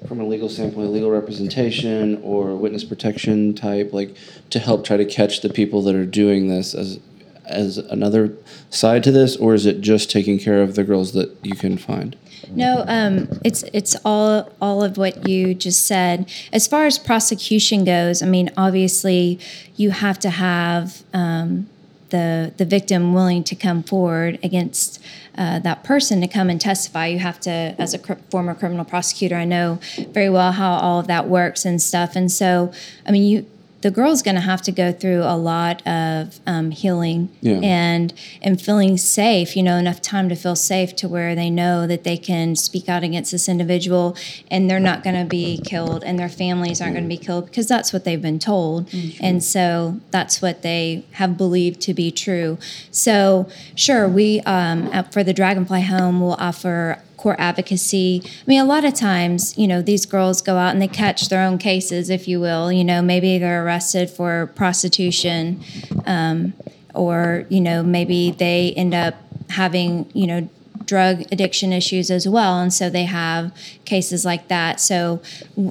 [0.07, 4.15] from a legal standpoint legal representation or witness protection type like
[4.49, 6.99] to help try to catch the people that are doing this as
[7.45, 8.35] as another
[8.69, 11.77] side to this or is it just taking care of the girls that you can
[11.77, 12.15] find
[12.51, 16.29] No, um, it's it's all all of what you just said.
[16.51, 19.39] As far as prosecution goes, I mean, obviously,
[19.75, 21.69] you have to have um,
[22.13, 25.01] the the victim willing to come forward against
[25.35, 27.07] uh, that person to come and testify.
[27.07, 30.99] You have to, as a cr- former criminal prosecutor, I know very well how all
[30.99, 32.15] of that works and stuff.
[32.15, 32.71] And so,
[33.07, 33.45] I mean, you
[33.83, 37.59] the girl's going to have to go through a lot of um, healing Yeah.
[37.61, 39.55] and and feeling safe.
[39.55, 42.89] You know, enough time to feel safe to where they know that they can speak
[42.89, 44.17] out against this individual
[44.49, 47.45] and they're not going to be killed and their families aren't going to be killed
[47.45, 48.91] because that's what they've been told,
[49.21, 52.57] and so that's what they have believed to be true.
[52.89, 58.21] So sure, we um, at- for the Dragonfly Home will offer court advocacy.
[58.25, 61.29] I mean, a lot of times, you know, these girls go out and they catch
[61.29, 62.69] their own cases, if you will.
[62.69, 65.63] You know, maybe they're arrested for prostitution,
[66.05, 66.53] um,
[66.93, 69.15] or you know, maybe they end up
[69.49, 70.49] having, you know,
[70.85, 72.59] drug addiction issues as well.
[72.59, 74.79] And so they have cases like that.
[74.79, 75.21] So,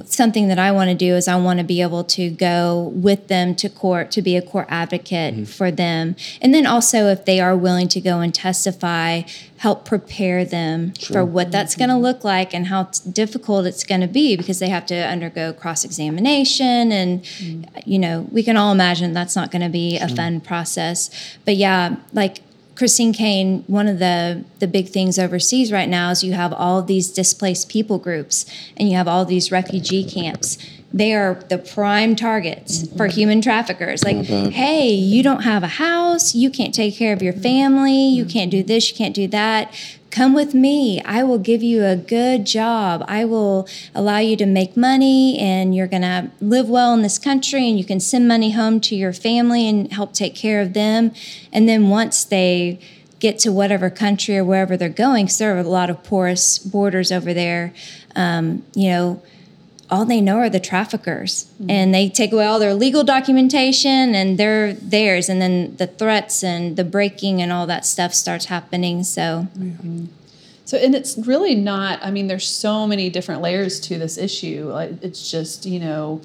[0.04, 3.28] something that I want to do is I want to be able to go with
[3.28, 5.44] them to court to be a court advocate mm-hmm.
[5.44, 6.16] for them.
[6.40, 9.22] And then also, if they are willing to go and testify,
[9.58, 14.00] help prepare them for what that's going to look like and how difficult it's going
[14.00, 16.90] to be because they have to undergo cross examination.
[16.90, 17.64] And, mm.
[17.86, 21.10] you know, we can all imagine that's not going to be a fun process.
[21.44, 22.40] But yeah, like,
[22.82, 26.80] Christine Caine, one of the the big things overseas right now is you have all
[26.80, 28.44] of these displaced people groups
[28.76, 30.58] and you have all these refugee camps.
[30.92, 33.14] They are the prime targets for mm-hmm.
[33.14, 34.02] human traffickers.
[34.02, 38.24] Like, hey, you don't have a house, you can't take care of your family, you
[38.24, 39.72] can't do this, you can't do that.
[40.12, 41.00] Come with me.
[41.06, 43.02] I will give you a good job.
[43.08, 47.18] I will allow you to make money and you're going to live well in this
[47.18, 50.74] country and you can send money home to your family and help take care of
[50.74, 51.12] them.
[51.50, 52.78] And then once they
[53.20, 56.58] get to whatever country or wherever they're going, because there are a lot of porous
[56.58, 57.72] borders over there,
[58.14, 59.22] um, you know,
[59.92, 61.44] all they know are the traffickers.
[61.44, 61.70] Mm-hmm.
[61.70, 65.28] And they take away all their legal documentation and they're theirs.
[65.28, 69.04] And then the threats and the breaking and all that stuff starts happening.
[69.04, 70.06] So mm-hmm.
[70.64, 74.72] So, and it's really not, I mean, there's so many different layers to this issue.
[75.02, 76.22] It's just, you know,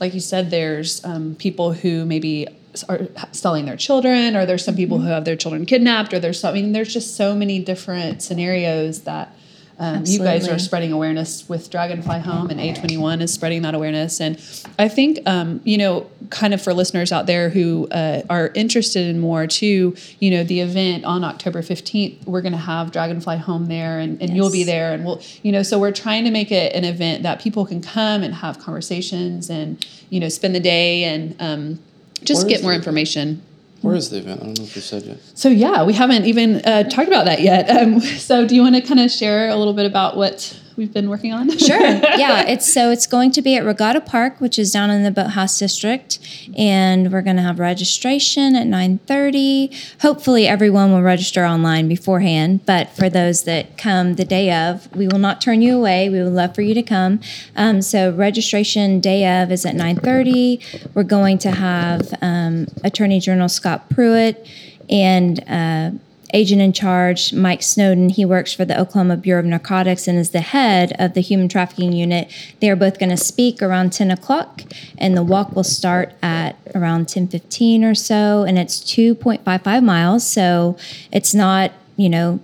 [0.00, 2.46] like you said, there's um, people who maybe
[2.88, 5.08] are selling their children, or there's some people mm-hmm.
[5.08, 8.22] who have their children kidnapped, or there's some, I mean, there's just so many different
[8.22, 9.36] scenarios that
[9.82, 14.20] um, you guys are spreading awareness with Dragonfly Home, and A21 is spreading that awareness.
[14.20, 14.40] And
[14.78, 19.08] I think, um, you know, kind of for listeners out there who uh, are interested
[19.08, 23.38] in more too, you know, the event on October 15th, we're going to have Dragonfly
[23.38, 24.92] Home there, and, and you'll be there.
[24.92, 27.82] And we'll, you know, so we're trying to make it an event that people can
[27.82, 31.80] come and have conversations and, you know, spend the day and um,
[32.22, 33.42] just Where get more information.
[33.82, 34.40] Where is the event?
[34.40, 35.18] I don't know if you said yet.
[35.34, 37.68] So yeah, we haven't even uh, talked about that yet.
[37.68, 40.92] Um, so do you want to kind of share a little bit about what we've
[40.92, 41.56] been working on?
[41.58, 41.80] Sure.
[42.22, 42.46] Yeah.
[42.46, 45.58] It's so it's going to be at Regatta Park, which is down in the Boathouse
[45.58, 46.18] District,
[46.56, 49.72] and we're going to have registration at nine thirty.
[50.02, 52.64] Hopefully, everyone will register online beforehand.
[52.66, 56.08] But for those that come the day of, we will not turn you away.
[56.08, 57.20] We would love for you to come.
[57.56, 60.60] Um, so registration day of is at nine thirty.
[60.94, 64.46] We're going to have um, Attorney General Scott Pruitt
[64.88, 65.42] and.
[65.48, 65.98] Uh,
[66.32, 68.08] agent in charge, Mike Snowden.
[68.08, 71.48] He works for the Oklahoma Bureau of Narcotics and is the head of the human
[71.48, 72.32] trafficking unit.
[72.60, 74.62] They are both going to speak around 10 o'clock,
[74.98, 80.76] and the walk will start at around 10:15 or so, and it's 2.55 miles, so
[81.10, 82.40] it's not you know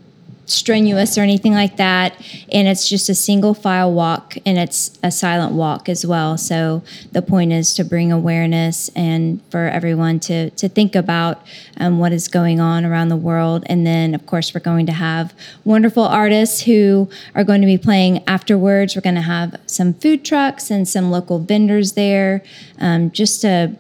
[0.49, 2.15] strenuous or anything like that
[2.51, 6.39] and it's just a single file walk and it's a silent walk as well.
[6.39, 6.83] So
[7.13, 11.43] the point is to bring awareness and for everyone to to think about
[11.77, 13.65] um, what is going on around the world.
[13.67, 15.35] And then of course we're going to have
[15.65, 18.97] wonderful artists who are going to be playing afterwards.
[18.97, 22.43] We're going to have some food trucks and some local vendors there
[22.79, 23.77] um, just to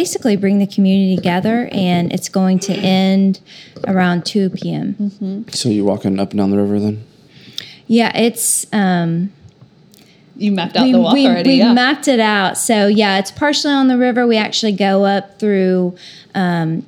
[0.00, 3.40] basically bring the community together and it's going to end
[3.86, 6.96] around 2 p.m So you're walking up and down the river then?
[7.86, 9.32] yeah, it's um,
[10.36, 11.50] You mapped out we, the walk we, already.
[11.50, 11.72] we yeah.
[11.72, 12.58] mapped it out.
[12.58, 14.26] So yeah, it's partially on the river.
[14.26, 15.96] We actually go up through
[16.34, 16.84] um,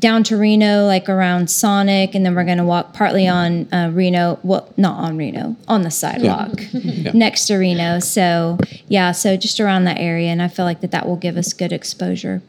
[0.00, 3.90] down to Reno, like around Sonic, and then we're going to walk partly on uh,
[3.92, 4.40] Reno.
[4.42, 6.58] Well, not on Reno, on the sidewalk
[7.14, 8.00] next to Reno.
[8.00, 8.58] So
[8.88, 11.52] yeah, so just around that area, and I feel like that that will give us
[11.52, 12.42] good exposure.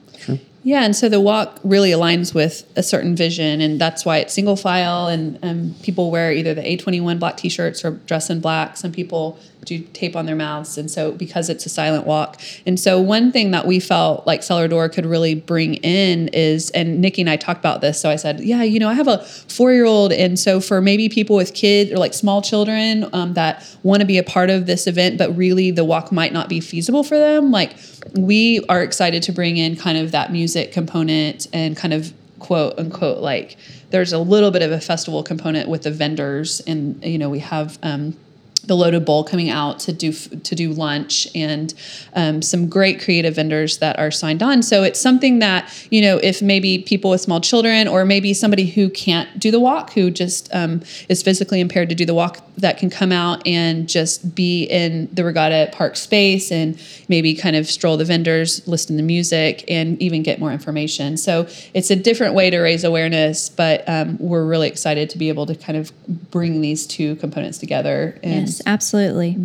[0.63, 4.33] Yeah, and so the walk really aligns with a certain vision, and that's why it's
[4.33, 5.07] single file.
[5.07, 8.77] And um, people wear either the A21 black T-shirts or dress in black.
[8.77, 12.41] Some people do tape on their mouths, and so because it's a silent walk.
[12.65, 16.71] And so one thing that we felt like Cellar Door could really bring in is,
[16.71, 18.01] and Nikki and I talked about this.
[18.01, 21.35] So I said, yeah, you know, I have a four-year-old, and so for maybe people
[21.35, 24.87] with kids or like small children um, that want to be a part of this
[24.87, 27.75] event, but really the walk might not be feasible for them, like
[28.15, 32.77] we are excited to bring in kind of that music component and kind of quote
[32.79, 33.55] unquote like
[33.91, 37.39] there's a little bit of a festival component with the vendors and you know we
[37.39, 38.17] have um,
[38.65, 41.73] the loaded bowl coming out to do to do lunch and
[42.13, 44.61] um, some great creative vendors that are signed on.
[44.61, 48.67] So it's something that you know if maybe people with small children or maybe somebody
[48.67, 52.45] who can't do the walk who just um, is physically impaired to do the walk
[52.57, 57.55] that can come out and just be in the regatta park space and maybe kind
[57.55, 61.17] of stroll the vendors listen to music and even get more information.
[61.17, 65.29] So it's a different way to raise awareness but um, we're really excited to be
[65.29, 65.91] able to kind of
[66.29, 69.37] bring these two components together and Yes, absolutely.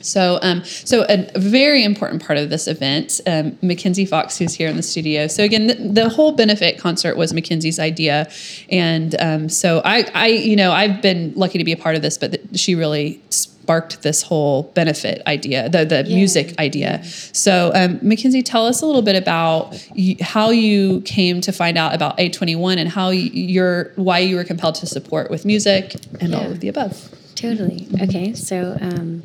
[0.00, 4.68] So, um, so a, very important part of this event, um, Mackenzie Fox, who's here
[4.68, 5.26] in the studio.
[5.26, 8.30] So again, the, the whole benefit concert was Mackenzie's idea,
[8.70, 12.02] and um, so I, I, you know, I've been lucky to be a part of
[12.02, 16.14] this, but she really sparked this whole benefit idea, the the Yeah.
[16.14, 17.02] music idea.
[17.32, 19.84] So, um, Mackenzie, tell us a little bit about
[20.20, 24.76] how you came to find out about A21 and how you're why you were compelled
[24.76, 27.10] to support with music and all of the above.
[27.38, 27.86] Totally.
[28.02, 29.22] Okay, so um,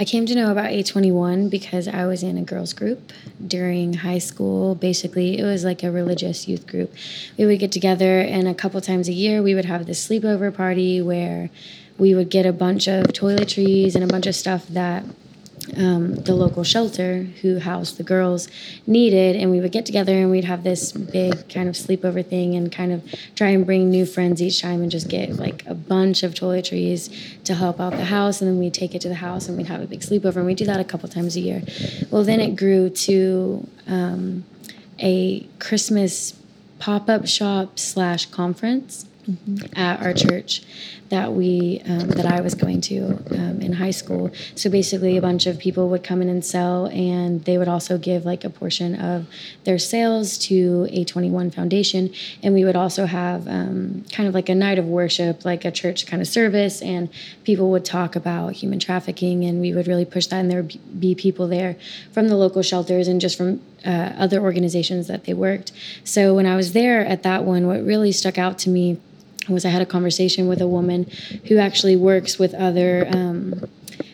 [0.00, 3.12] I came to know about A21 because I was in a girls' group
[3.46, 4.74] during high school.
[4.74, 6.92] Basically, it was like a religious youth group.
[7.38, 10.52] We would get together, and a couple times a year, we would have this sleepover
[10.52, 11.48] party where
[11.96, 15.04] we would get a bunch of toiletries and a bunch of stuff that
[15.76, 18.48] um, the local shelter who housed the girls
[18.86, 22.54] needed and we would get together and we'd have this big kind of sleepover thing
[22.54, 23.02] and kind of
[23.34, 27.10] try and bring new friends each time and just get like a bunch of toiletries
[27.44, 29.66] to help out the house and then we'd take it to the house and we'd
[29.66, 31.62] have a big sleepover and we do that a couple times a year.
[32.10, 34.44] Well then it grew to um,
[34.98, 36.38] a christmas
[36.78, 39.06] pop-up shop slash conference
[39.74, 40.62] at our church
[41.14, 42.98] that we um, that I was going to
[43.30, 44.32] um, in high school.
[44.56, 47.98] So basically, a bunch of people would come in and sell, and they would also
[47.98, 49.26] give like a portion of
[49.62, 54.56] their sales to A21 Foundation, and we would also have um, kind of like a
[54.56, 57.08] night of worship, like a church kind of service, and
[57.44, 61.00] people would talk about human trafficking, and we would really push that, and there would
[61.00, 61.76] be people there
[62.12, 65.70] from the local shelters and just from uh, other organizations that they worked.
[66.02, 68.98] So when I was there at that one, what really stuck out to me
[69.48, 71.10] was I had a conversation with a woman
[71.46, 73.68] who actually works with other um,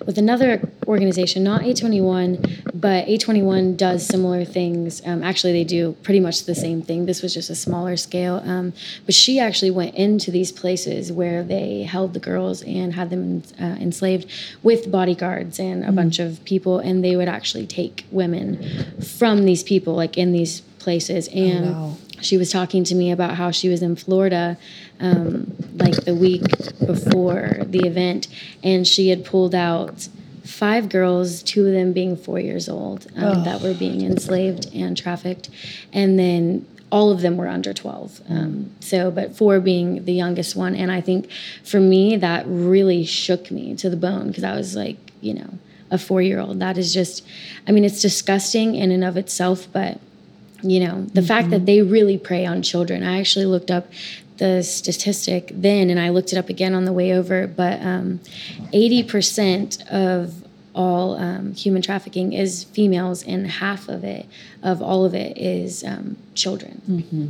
[0.06, 5.02] with another organization, not A21, but A21 does similar things.
[5.06, 7.06] Um, actually, they do pretty much the same thing.
[7.06, 8.42] This was just a smaller scale.
[8.44, 8.72] Um,
[9.06, 13.42] but she actually went into these places where they held the girls and had them
[13.60, 14.30] uh, enslaved
[14.62, 19.62] with bodyguards and a bunch of people, and they would actually take women from these
[19.62, 21.28] people, like in these places.
[21.28, 21.96] And wow.
[22.20, 24.56] She was talking to me about how she was in Florida
[25.00, 26.42] um, like the week
[26.84, 28.28] before the event,
[28.62, 30.08] and she had pulled out
[30.44, 34.96] five girls, two of them being four years old, um, that were being enslaved and
[34.96, 35.48] trafficked,
[35.92, 40.56] and then all of them were under 12 um, so but four being the youngest
[40.56, 41.30] one and i think
[41.62, 45.58] for me that really shook me to the bone because i was like you know
[45.90, 47.24] a four year old that is just
[47.68, 50.00] i mean it's disgusting in and of itself but
[50.62, 53.02] you know the fact that they really prey on children.
[53.02, 53.88] I actually looked up
[54.38, 58.20] the statistic then and i looked it up again on the way over but um,
[58.72, 60.42] 80% of
[60.74, 64.26] all um, human trafficking is females and half of it
[64.62, 66.80] of all of it is um, children.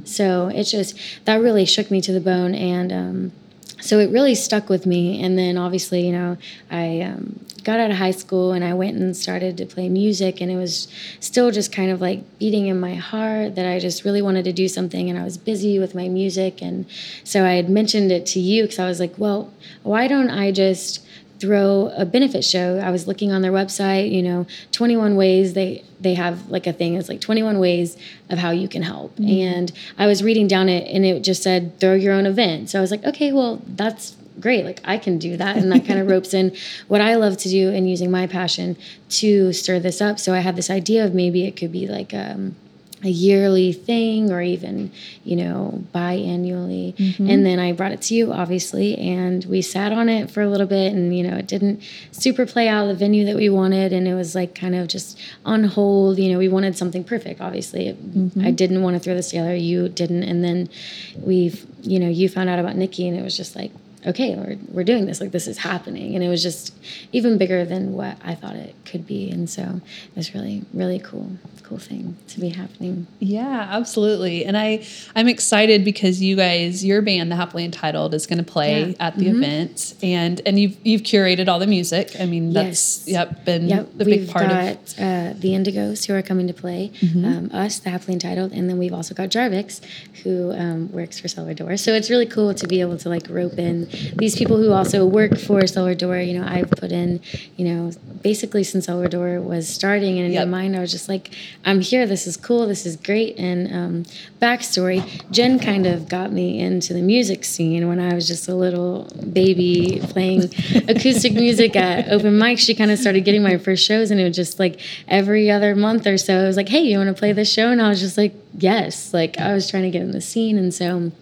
[0.07, 3.33] So it's just that really shook me to the bone and um,
[3.81, 5.23] so it really stuck with me.
[5.23, 6.37] And then obviously you know
[6.71, 10.41] i um, got out of high school and i went and started to play music
[10.41, 10.89] and it was
[11.21, 14.53] still just kind of like beating in my heart that i just really wanted to
[14.53, 16.63] do something and i was busy with my music.
[16.63, 16.87] And
[17.25, 19.53] so i had mentioned it to you because i was like well
[19.83, 21.05] why don't i just
[21.41, 22.79] throw a benefit show.
[22.79, 26.73] I was looking on their website, you know, 21 ways they they have like a
[26.73, 27.97] thing it's like 21 ways
[28.29, 29.19] of how you can help.
[29.19, 32.71] And I was reading down it and it just said throw your own event.
[32.71, 34.65] So I was like, okay, well, that's great.
[34.65, 36.57] Like I can do that and that kind of ropes in
[36.89, 38.77] what I love to do and using my passion
[39.11, 40.19] to stir this up.
[40.19, 42.57] So I had this idea of maybe it could be like um
[43.03, 44.91] a yearly thing or even
[45.25, 46.95] you know biannually.
[46.95, 47.31] Mm-hmm.
[47.31, 50.49] And then i brought it to you obviously and we sat on it for a
[50.49, 51.83] little bit and you know it didn't
[52.13, 55.19] super play out the venue that we wanted and it was like kind of just
[55.45, 56.19] on hold.
[56.19, 57.93] You know we wanted something perfect obviously.
[57.93, 58.45] Mm-hmm.
[58.45, 60.23] I didn't want to throw this together you didn't.
[60.23, 60.69] And then
[61.17, 63.73] we've you know you found out about nikki and it was just like
[64.07, 66.75] okay we're, we're doing this like this is happening and it was just
[67.13, 70.99] even bigger than what i thought it could be and so it was really really
[70.99, 71.31] cool
[71.63, 74.45] cool thing to be happening Yeah, absolutely.
[74.45, 74.85] And I
[75.15, 79.07] I'm excited because you guys, your band, the Happily Entitled, is going to play Yeah.
[79.07, 82.17] at the event, and and you've you've curated all the music.
[82.19, 83.15] I mean, that's Yes.
[83.15, 84.99] yep been Yep, the we've big part got of.
[84.99, 88.77] uh, the Indigos who are coming to play, um, us, the happily entitled, and then
[88.77, 89.81] we've also got Jarvix
[90.25, 91.77] who um, works for Cellar Door.
[91.77, 95.05] So it's really cool to be able to like rope in these people who also
[95.07, 96.19] work for Cellar Door.
[96.21, 97.21] You know, I've put in,
[97.57, 100.49] you know, basically since Cellar Door was starting, and in Yep.
[100.49, 101.31] my mind, I was just like,
[101.65, 102.07] I'm here.
[102.07, 102.67] This is cool.
[102.67, 103.39] This is great.
[103.39, 104.05] And um,
[104.41, 108.55] backstory, Jen kind of got me into the music scene when I was just a
[108.55, 110.45] little baby playing
[110.89, 112.59] acoustic music at open mics.
[112.59, 115.75] She kind of started getting my first shows, and it was just like every other
[115.75, 117.71] month or so, it was like, hey, you want to play this show?
[117.71, 119.13] And I was just like, yes.
[119.15, 120.59] Like I was trying to get in the scene.
[120.59, 121.13] And so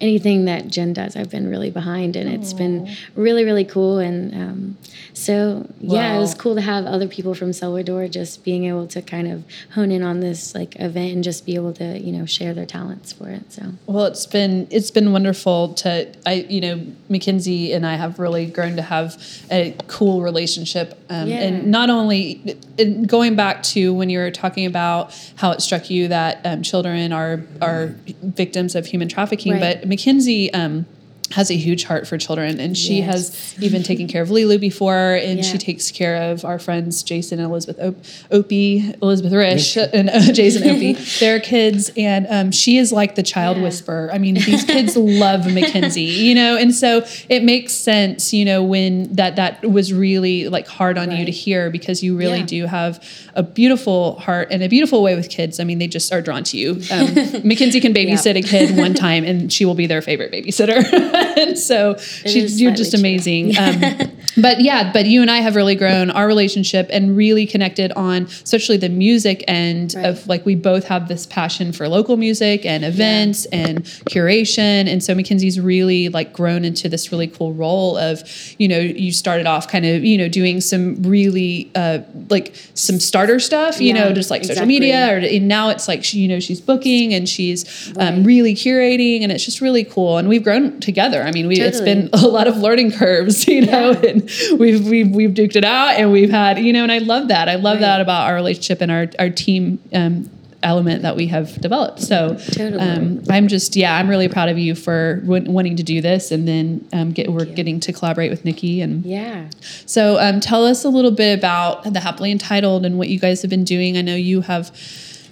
[0.00, 3.98] anything that Jen does, I've been really behind, and it's been really really cool.
[3.98, 4.78] And um,
[5.12, 8.86] so yeah, it was cool to have other people from Cellar Door just being able
[8.88, 12.12] to kind of hone in on this like event and just be able to you
[12.12, 13.52] know share their talents for it.
[13.52, 18.18] So Well, it's been it's been wonderful to I you know Mackenzie and I have
[18.18, 21.38] really grown to have a cool relationship, um, Yeah.
[21.42, 25.90] and not only and going back to when you were talking about how it struck
[25.90, 29.60] you that um, children are are victims of human trafficking, Right.
[29.60, 30.52] but Mackenzie.
[30.52, 30.86] Um,
[31.32, 33.06] has a huge heart for children, and she Yes.
[33.54, 35.44] has even taken care of Lulu before, and Yeah.
[35.44, 40.32] she takes care of our friends Jason and Elizabeth Op- Opie, Elizabeth Rish, and uh,
[40.32, 43.62] Jason Opie, their kids, and um, she is like the child Yeah.
[43.62, 44.10] whisperer.
[44.12, 48.62] I mean, these kids love Mackenzie, you know, and so it makes sense, you know,
[48.64, 52.46] when that that was really like hard on you to hear because you really Yeah.
[52.46, 53.02] do have
[53.34, 55.60] a beautiful heart and a beautiful way with kids.
[55.60, 56.80] I mean, they just are drawn to you.
[56.90, 57.14] Um,
[57.44, 60.82] Mackenzie can babysit a kid one time, and she will be their favorite babysitter,
[61.20, 63.56] and so she, you're just amazing.
[63.58, 63.82] Um,
[64.36, 68.22] but yeah, but you and I have really grown our relationship and really connected on
[68.24, 70.06] especially the music end Right.
[70.06, 74.86] of like we both have this passion for local music and events and curation.
[74.88, 78.22] And so Mackenzie's really like grown into this really cool role of,
[78.58, 83.00] you know, you started off kind of, you know, doing some really uh like some
[83.00, 86.18] starter stuff, you Yeah, know, just like social media or and now it's like she,
[86.18, 90.18] you know, she's booking and she's um, really curating and it's just really cool.
[90.18, 91.22] And we've grown together.
[91.22, 92.08] I mean, we it's Totally.
[92.08, 94.19] been a lot of learning curves, you know, and
[94.58, 97.48] we've we've we've duked it out and we've had, you know, and I love that.
[97.48, 97.80] I love Right.
[97.82, 100.28] that about our relationship and our our team um,
[100.62, 102.00] element that we have developed.
[102.02, 102.78] So Totally.
[102.82, 106.30] um, I'm just yeah, I'm really proud of you for w- wanting to do this
[106.30, 107.54] and then um, get we're you.
[107.54, 109.48] getting to collaborate with Nikki and yeah.
[109.86, 113.40] so um, tell us a little bit about the happily entitled and what you guys
[113.42, 113.96] have been doing.
[113.96, 114.70] I know you have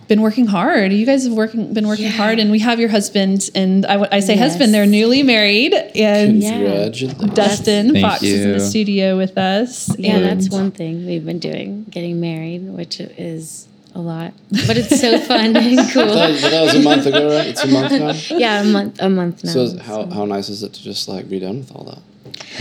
[0.08, 0.92] been working hard.
[0.92, 2.10] You guys have working been working Yeah.
[2.12, 3.50] hard, and we have your husband.
[3.54, 4.40] And I, I say Yes.
[4.52, 6.50] husband; they're newly married, and Yeah.
[6.90, 7.34] Congratulations.
[7.34, 9.94] Dustin Thank Fox is in the studio with us.
[9.98, 14.32] Yeah, and that's one thing we've been doing, getting married, which is a lot,
[14.66, 16.06] but it's so fun and cool.
[16.06, 17.46] was- that was a month ago, right?
[17.48, 18.12] It's a month now.
[18.38, 19.52] Yeah, a month, a month now.
[19.52, 21.98] So is- how how nice is it to just like be done with all that?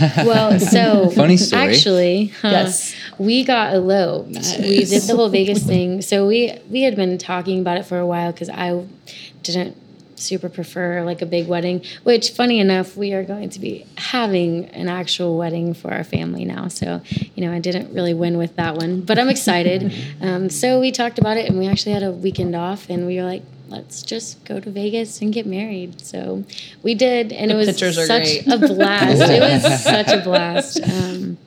[0.24, 1.62] Well, so Funny story.
[1.62, 2.94] Actually, uh, Yes.
[3.18, 4.28] we got eloped.
[4.58, 6.02] We did the whole Vegas thing.
[6.02, 8.84] So we we had been talking about it for a while because I
[9.42, 9.76] didn't
[10.16, 11.82] super prefer like a big wedding.
[12.02, 16.44] Which, funny enough, we are going to be having an actual wedding for our family
[16.44, 16.68] now.
[16.68, 17.00] So
[17.34, 19.92] you know, I didn't really win with that one, but I'm excited.
[20.20, 23.16] um, so we talked about it, and we actually had a weekend off, and we
[23.16, 23.42] were like.
[23.68, 26.00] Let's just go to Vegas and get married.
[26.00, 26.44] So
[26.82, 29.20] we did, and The it was such a blast.
[29.30, 30.80] it was such a blast.
[30.82, 31.38] Um,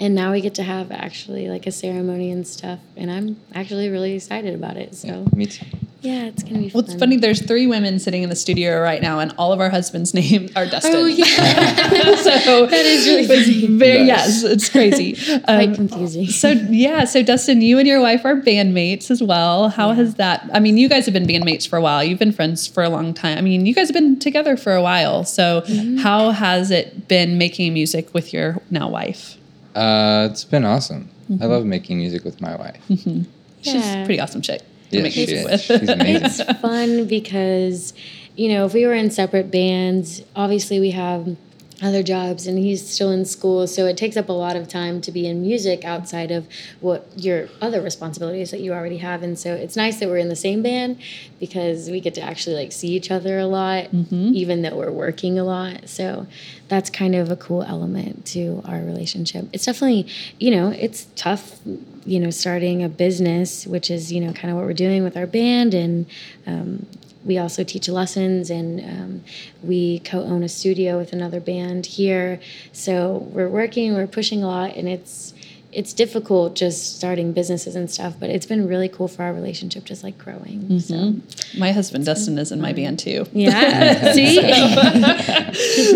[0.00, 3.88] and now we get to have actually like a ceremony and stuff, and I'm actually
[3.88, 4.94] really excited about it.
[4.94, 5.66] So Me too.
[6.04, 6.90] Yeah, it's gonna be Well, fun.
[6.92, 7.16] it's funny.
[7.16, 10.50] There's three women sitting in the studio right now, and all of our husbands' names
[10.54, 10.92] are Dustin.
[10.94, 11.24] Oh yeah,
[12.16, 13.76] so that is really it's funny.
[13.78, 14.06] very Nice.
[14.06, 15.14] yes, it's crazy.
[15.44, 16.26] Quite Um, confusing.
[16.28, 19.70] So yeah, so Dustin, you and your wife are bandmates as well.
[19.70, 20.48] How has that?
[20.52, 22.04] I mean, you guys have been bandmates for a while.
[22.04, 23.38] You've been friends for a long time.
[23.38, 25.24] I mean, you guys have been together for a while.
[25.24, 25.96] So Mm-hmm.
[25.98, 29.36] how has it been making music with your now wife?
[29.74, 31.08] Uh, it's been awesome.
[31.40, 32.76] I love making music with my wife.
[32.88, 34.04] She's a Yeah.
[34.04, 34.60] pretty awesome chick.
[34.94, 35.60] To Yeah, make she with.
[35.60, 36.24] She's amazing.
[36.24, 37.94] it's fun because
[38.36, 41.36] you know if we were in separate bands obviously we have
[41.84, 45.00] other jobs and he's still in school so it takes up a lot of time
[45.00, 46.48] to be in music outside of
[46.80, 50.28] what your other responsibilities that you already have and so it's nice that we're in
[50.28, 50.98] the same band
[51.38, 53.88] because we get to actually like see each other a lot
[54.34, 56.26] even though we're working a lot so
[56.68, 59.46] that's kind of a cool element to our relationship.
[59.52, 60.06] It's definitely
[60.38, 61.60] you know it's tough
[62.06, 65.16] you know starting a business which is you know kind of what we're doing with
[65.16, 66.06] our band and
[66.46, 66.86] um,
[67.24, 69.24] we also teach lessons and um,
[69.62, 72.40] we co-own a studio with another band here.
[72.72, 75.33] So we're working we're pushing a lot and it's
[75.74, 79.84] it's difficult just starting businesses and stuff but it's been really cool for our relationship
[79.84, 81.14] just like growing so
[81.58, 83.26] My husband Dustin is in my band too.
[83.32, 84.40] yeah see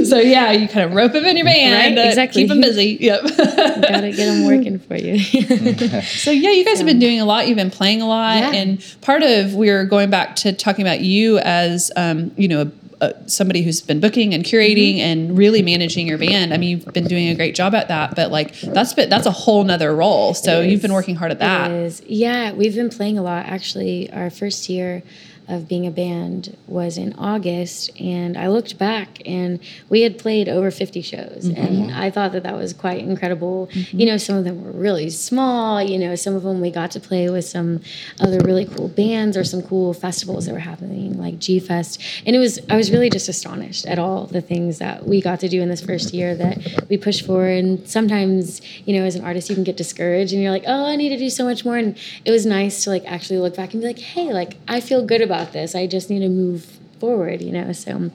[0.05, 2.43] so yeah, you kind of rope him in your band, Right, uh, exactly.
[2.43, 2.97] keep him busy.
[3.01, 3.23] Yep.
[3.37, 5.19] gotta get him working for you
[6.03, 7.49] So yeah, you guys have been doing a lot.
[7.49, 8.53] You've been playing a lot, Yeah.
[8.53, 12.71] and part of we're going back to talking about you as um, you know.
[13.01, 15.07] Uh, somebody who's been booking and curating Mm-hmm.
[15.11, 16.53] and really managing your band.
[16.53, 19.27] I mean, you've been doing a great job at that, but like that's been, that's
[19.27, 20.35] a whole nother role.
[20.35, 22.01] So you've been working hard at that.
[22.09, 23.47] Yeah, we've been playing a lot.
[23.47, 25.05] Actually, our first year,
[25.49, 30.49] of being a band was in August, and I looked back and we had played
[30.49, 31.61] over 50 shows, mm-hmm.
[31.61, 33.69] and I thought that that was quite incredible.
[33.73, 33.99] Mm-hmm.
[33.99, 35.83] You know, some of them were really small.
[35.83, 37.81] You know, some of them we got to play with some
[38.21, 42.37] other really cool bands or some cool festivals that were happening, like G Fest, and
[42.37, 45.49] it was I was really just astonished at all the things that we got to
[45.49, 47.47] do in this first year that we pushed for.
[47.47, 50.87] And sometimes, you know, as an artist, you can get discouraged, and you're like, oh,
[50.87, 51.77] I need to do so much more.
[51.77, 54.81] And it was nice to like actually look back and be like, hey, like I
[54.81, 55.75] feel good about this.
[55.75, 57.73] I just need to move forward, you know.
[57.73, 58.11] So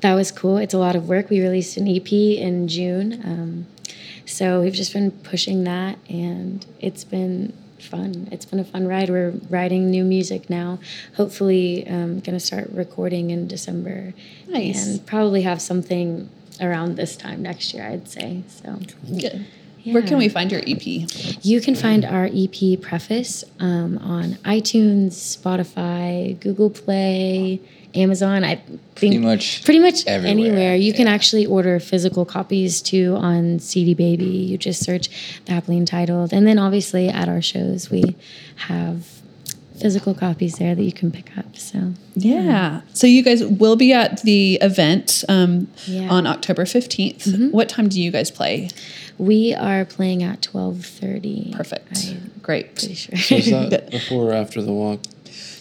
[0.00, 0.58] that was cool.
[0.58, 1.30] It's a lot of work.
[1.30, 3.66] We released an EP in June, um,
[4.26, 8.28] so we've just been pushing that, and it's been fun.
[8.32, 9.10] It's been a fun ride.
[9.10, 10.78] We're writing new music now.
[11.16, 14.14] Hopefully, um, gonna start recording in December,
[14.48, 14.86] Nice.
[14.86, 16.28] and probably have something
[16.60, 17.84] around this time next year.
[17.86, 18.78] I'd say so.
[19.18, 19.44] Good.
[19.84, 20.82] Where can we find your EP?
[21.44, 27.60] You can find our EP Preface um, on iTunes, Spotify, Google Play,
[27.94, 28.44] Amazon.
[28.44, 30.76] I think Pretty much pretty much everywhere, anywhere.
[30.76, 34.24] You can actually order physical copies too on CD Baby.
[34.24, 35.08] You just search
[35.44, 38.16] the happily entitled, and then obviously at our shows we
[38.56, 39.06] have
[39.80, 41.56] physical copies there that you can pick up.
[41.56, 42.82] So Yeah.
[42.92, 46.08] So you guys will be at the event um, Yeah.
[46.08, 47.50] on October 15th.
[47.50, 48.68] What time do you guys play?
[49.18, 51.52] We are playing at twelve thirty.
[51.54, 52.06] Perfect.
[52.08, 52.74] I'm Great.
[52.76, 53.16] pretty sure.
[53.16, 55.00] So is that before or after the walk?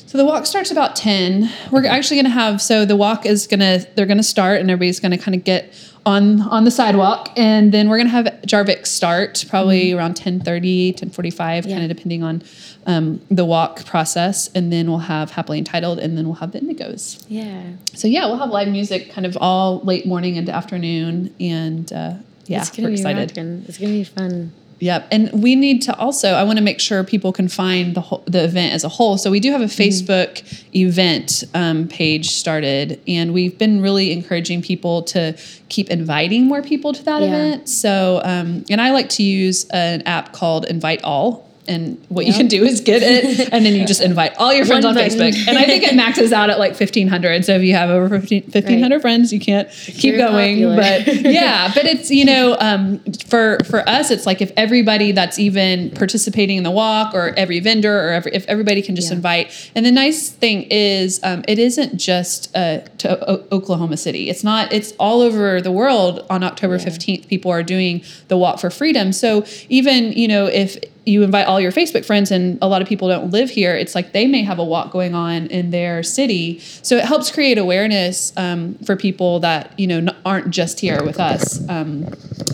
[0.06, 1.50] So the walk starts about 10.
[1.72, 4.60] We're actually going to have so the walk is going to they're going to start
[4.62, 5.74] and everybody's going to kind of get
[6.06, 10.94] on on the sidewalk and then we're going to have Jarvik start probably around 10:30,
[11.00, 11.72] 10:45 Yeah.
[11.80, 12.44] kind of depending on
[12.86, 16.60] um, the walk process and then we'll have happily entitled and then we'll have the
[16.60, 17.24] indigos.
[17.28, 17.64] yeah.
[17.96, 22.14] So yeah, we'll have live music kind of all late morning into afternoon and uh,
[22.46, 23.30] yeah, it's gonna we're be excited.
[23.32, 23.66] rockin'.
[23.68, 24.52] It's gonna be fun.
[24.80, 26.34] Yep, and we need to also.
[26.34, 29.18] I want to make sure people can find the whole, the event as a whole.
[29.18, 30.44] So we do have a Facebook
[30.76, 35.38] event um, page started, and we've been really encouraging people to
[35.70, 37.28] keep inviting more people to that Yeah.
[37.28, 37.70] event.
[37.70, 41.48] So, um, and I like to use an app called Invite All.
[41.68, 44.66] And what you can do is get it, and then you just invite all your
[44.66, 45.18] friends One on button.
[45.18, 45.48] Facebook.
[45.48, 47.46] And I think it maxes out at like 1,500.
[47.46, 50.56] So if you have over 15 1,500 friends, you can't keep going.
[50.64, 50.76] popular.
[50.76, 55.40] But yeah, but it's you know um, for for us, it's like if everybody that's
[55.40, 59.16] even participating in the walk, or every vendor, or every, if everybody can just Yeah.
[59.16, 59.72] invite.
[59.76, 64.30] And the nice thing is, um, it isn't just uh, to o- Oklahoma City.
[64.30, 64.74] It's not.
[64.74, 66.26] It's all over the world.
[66.30, 66.84] On October Yeah.
[66.84, 69.14] fifteenth, people are doing the walk for freedom.
[69.14, 72.88] So even you know if you invite all your Facebook friends and a lot of
[72.88, 76.02] people don't live here, it's like they may have a walk going on in their
[76.04, 76.60] city.
[76.60, 81.20] So it helps create awareness um, for people that, you know, aren't just here with
[81.20, 81.68] us.
[81.68, 82.06] Um,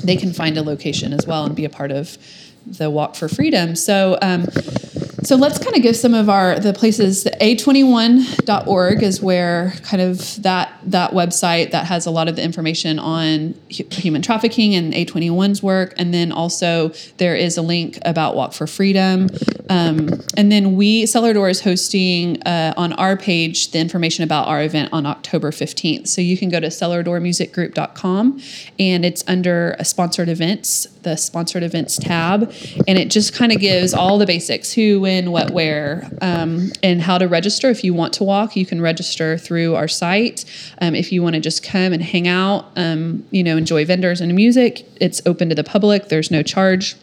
[0.04, 2.18] they can find a location as well and be a part of
[2.66, 3.76] the Walk for Freedom.
[3.76, 4.46] So, um,
[5.24, 7.24] so let's kind of give some of our the places.
[7.24, 12.44] The a21.org is where kind of that that website that has a lot of the
[12.44, 17.98] information on hu- human trafficking and A21's work, and then also there is a link
[18.06, 19.30] about Walk for Freedom,
[19.70, 24.48] um, and then we Cellar Door is hosting uh, on our page the information about
[24.48, 26.08] our event on October 15th.
[26.08, 28.42] So you can go to cellardoormusicgroup.com,
[28.80, 32.54] and it's under uh, sponsored events, the sponsored events tab,
[32.88, 37.02] and it just kind of gives all the basics: who, when, what, where, um, and
[37.02, 37.72] how to register.
[37.72, 40.46] If you want to walk, you can register through our site.
[40.82, 44.22] Um, if you want to just come and hang out, um, you know, enjoy vendors
[44.22, 46.10] and music, it's open to the public.
[46.10, 46.96] There's no charge.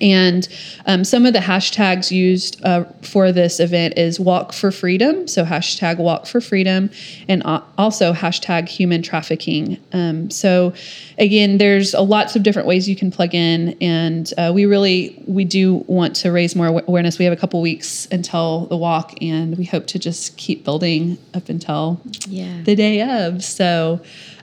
[0.00, 0.48] And
[0.86, 5.44] um, some of the hashtags used uh, for this event is Walk for Freedom, so
[5.44, 6.90] hashtag Walk for Freedom,
[7.28, 9.78] and also hashtag Human Trafficking.
[9.92, 10.72] Um, so,
[11.18, 15.22] again, there's a lots of different ways you can plug in, and uh, we really
[15.26, 17.18] we do want to raise more awareness.
[17.18, 21.18] We have a couple weeks until the walk, and we hope to just keep building
[21.34, 22.62] up until Yeah.
[22.64, 23.44] the day of.
[23.44, 24.00] So,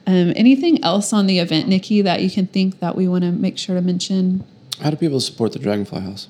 [0.07, 3.31] um, anything else on the event, Nikki, that you can think that we want to
[3.31, 4.45] make sure to mention?
[4.81, 6.27] How do people support the Dragonfly House?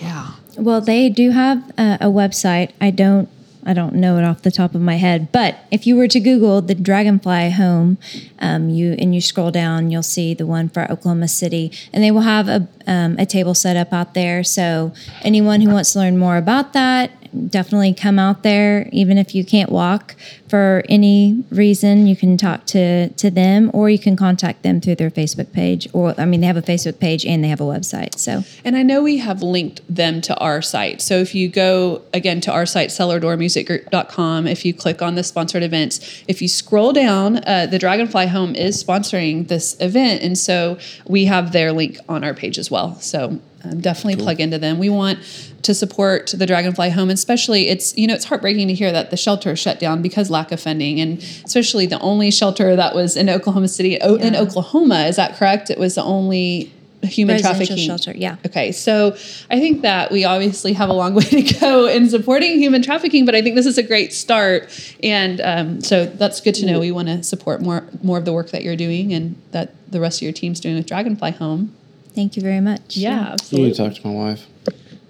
[0.00, 0.32] Yeah.
[0.56, 2.72] Well, they do have a, a website.
[2.80, 3.28] I don't
[3.66, 6.20] I don't know it off the top of my head, but if you were to
[6.20, 7.96] Google the Dragonfly Home,
[8.38, 12.10] um, you and you scroll down, you'll see the one for Oklahoma City, and they
[12.10, 14.44] will have a um, a table set up out there.
[14.44, 14.92] So
[15.22, 17.10] anyone who wants to learn more about that,
[17.48, 18.88] definitely come out there.
[18.92, 20.14] Even if you can't walk
[20.48, 24.96] for any reason, you can talk to to them, or you can contact them through
[24.96, 25.88] their Facebook page.
[25.92, 28.18] Or I mean, they have a Facebook page and they have a website.
[28.18, 31.02] So And I know we have linked them to our site.
[31.02, 35.62] So if you go again to our site, cellardoormusicgroup.com, if you click on the sponsored
[35.62, 40.22] events, if you scroll down, uh, the Dragonfly Home is sponsoring this event.
[40.22, 42.96] And so we have their link on our page as well.
[43.00, 44.78] So um, definitely plug into them.
[44.78, 45.18] We want
[45.62, 49.16] to support the Dragonfly Home, especially it's you know it's heartbreaking to hear that the
[49.16, 53.28] shelter shut down because lack of funding, and especially the only shelter that was in
[53.28, 55.04] Oklahoma City o- in Oklahoma.
[55.06, 55.70] Is that correct?
[55.70, 56.72] It was the only
[57.06, 58.36] human Residential trafficking shelter, yeah.
[58.46, 59.12] Okay, so
[59.50, 63.24] I think that we obviously have a long way to go in supporting human trafficking,
[63.24, 64.68] but I think this is a great start,
[65.02, 66.80] and um, so that's good to know.
[66.80, 70.00] We want to support more more of the work that you're doing, and that the
[70.00, 71.74] rest of your team's doing with Dragonfly Home.
[72.14, 72.96] Thank you very much.
[72.96, 73.68] You absolutely.
[73.70, 74.46] need to talk to my wife.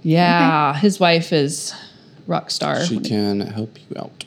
[0.03, 1.75] Yeah, his wife is
[2.27, 2.85] rock star.
[2.85, 4.25] She can help you out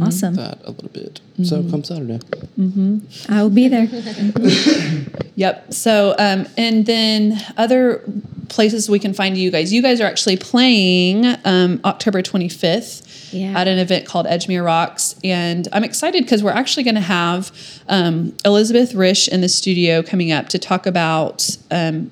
[0.00, 0.34] Awesome.
[0.34, 1.20] that a little bit.
[1.44, 2.18] So come Saturday.
[2.58, 3.32] Mm-hmm.
[3.32, 3.86] I will be there.
[5.36, 5.72] Yep.
[5.72, 8.04] So, um, and then other
[8.50, 9.72] places we can find you guys.
[9.72, 13.58] You guys are actually playing um, October 25th Yeah.
[13.58, 15.14] at an event called Edgemere Rocks.
[15.24, 17.52] And I'm excited because we're actually going to have
[17.88, 22.10] um, Elizabeth Rish in the studio coming up to talk about um,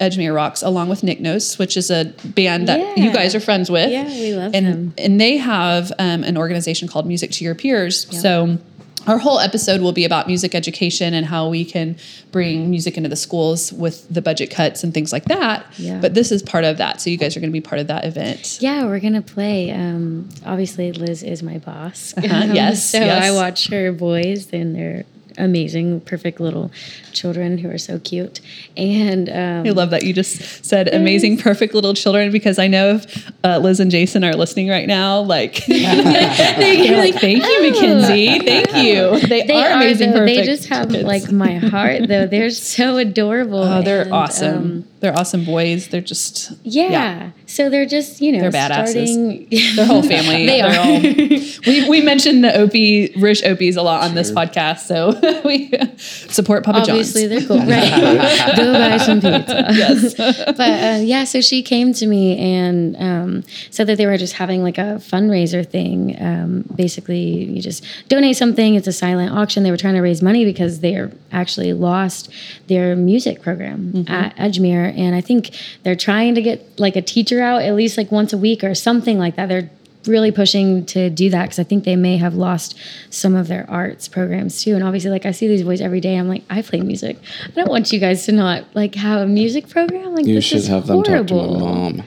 [0.00, 3.70] Edgemere Rocks along with Nick Nose, which is a band that you guys are friends
[3.70, 3.90] with.
[3.90, 4.94] Yeah, we love and, them.
[4.98, 8.06] And they have um, an organization called Music to Your Peers.
[8.20, 8.58] So
[9.06, 11.96] our whole episode will be about music education and how we can
[12.32, 15.66] bring music into the schools with the budget cuts and things like that.
[15.78, 15.98] Yeah.
[16.00, 17.00] But this is part of that.
[17.00, 18.58] So you guys are going to be part of that event.
[18.60, 19.70] Yeah, we're gonna play.
[19.70, 22.14] Um, obviously, Liz is my boss.
[22.16, 23.24] Uh-huh, yes, so yes.
[23.24, 25.04] I watch her boys, and they're
[25.40, 26.70] amazing, perfect little
[27.12, 28.40] children who are so cute.
[28.76, 32.96] And um, I love that you just said amazing, perfect little children because I know
[32.96, 38.38] if uh, Liz and Jason are listening right now, like they're like, thank you, Mackenzie,
[38.40, 39.20] thank you.
[39.28, 40.18] They, They are are, amazing, though.
[40.20, 40.36] perfect.
[40.36, 41.04] They just have kids.
[41.04, 42.26] like my heart, though.
[42.26, 43.58] They're so adorable.
[43.62, 44.56] oh, they're and, awesome.
[44.56, 45.88] um, they're awesome boys.
[45.88, 47.30] They're just yeah.
[47.46, 49.08] So they're just you know They're badasses.
[49.08, 49.76] starting.
[49.76, 50.46] Their whole family.
[50.50, 51.00] They they're all,
[51.66, 54.80] we, we mentioned the Opie, Rish Opies a lot on this podcast.
[54.80, 57.46] So we support Papa Obviously, John's.
[57.46, 57.66] they're cool.
[57.66, 58.56] Right.
[58.56, 59.66] Go buy some pizza.
[59.70, 60.14] Yes.
[60.14, 64.34] but uh, yeah, so she came to me and um, said that they were just
[64.34, 66.16] having like a fundraiser thing.
[66.20, 68.74] Um, basically, you just donate something.
[68.74, 69.62] It's a silent auction.
[69.62, 72.30] They were trying to raise money because they are actually lost
[72.66, 75.50] their music program at Edgemere, and I think
[75.82, 78.74] they're trying to get like a teacher out at least like once a week or
[78.74, 79.48] something like that.
[79.48, 79.70] They're
[80.06, 82.74] really pushing to do that because I think they may have lost
[83.10, 84.74] some of their arts programs too.
[84.74, 86.16] And obviously, like I see these boys every day.
[86.16, 87.18] I'm like, I play music.
[87.46, 90.14] I don't want you guys to not like have a music program.
[90.14, 92.02] Like You this should is have them talk to my mom.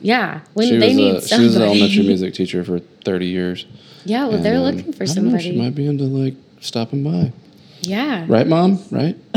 [0.00, 3.26] Yeah, when She they was, need a, she was an elementary music teacher for 30
[3.26, 3.66] years.
[4.04, 5.58] yeah, well, they're um, looking for don't know, she somebody.
[5.58, 7.32] might be into like stopping by.
[7.88, 8.78] Yeah, Right, mom?
[8.90, 9.16] Right?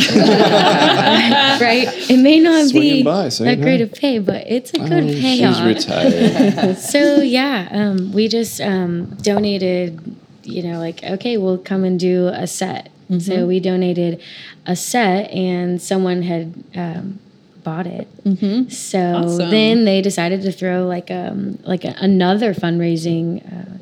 [1.62, 1.88] right.
[2.10, 5.04] It may not Swinging be by, saying that great of pay, but it's a good
[5.04, 6.78] Oh, she's retired.
[6.78, 10.16] so yeah, um, we just um, donated.
[10.44, 12.90] You know, like okay, we'll come and do a set.
[13.10, 13.20] Mm-hmm.
[13.20, 14.22] So we donated
[14.66, 17.20] a set, and someone had um,
[17.64, 18.08] bought it.
[18.24, 18.70] Mm-hmm.
[18.70, 19.50] So Awesome.
[19.50, 23.44] then they decided to throw like um like a, another fundraising.
[23.46, 23.78] Uh,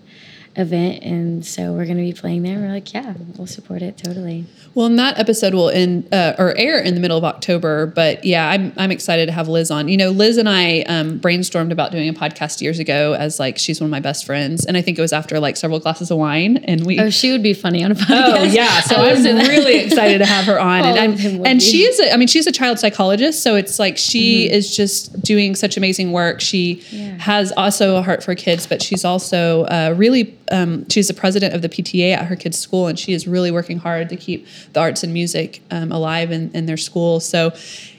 [0.58, 3.98] event and so we're going to be playing there we're like yeah we'll support it
[3.98, 7.86] totally Well, and that episode will end uh, or air in the middle of October.
[7.86, 9.88] But yeah, I'm I'm excited to have Liz on.
[9.88, 13.58] You know, Liz and I um, brainstormed about doing a podcast years ago as like
[13.58, 16.12] she's one of my best friends, and I think it was after like several glasses
[16.12, 17.00] of wine, and we.
[17.00, 20.26] oh she would be funny on a podcast Oh yeah, so I'm really excited to
[20.26, 21.66] have her on, All and I'm, and be.
[21.66, 22.00] she is.
[22.02, 25.78] A, I mean, she's a child psychologist, so it's like she is just doing such
[25.78, 26.42] amazing work.
[26.42, 27.18] She Yeah.
[27.20, 31.54] has also a heart for kids, but she's also uh, really um, she's the president
[31.54, 34.46] of the PTA at her kids' school, and she is really working hard to keep
[34.74, 37.20] the arts and music um, alive in, in their school.
[37.20, 37.52] So.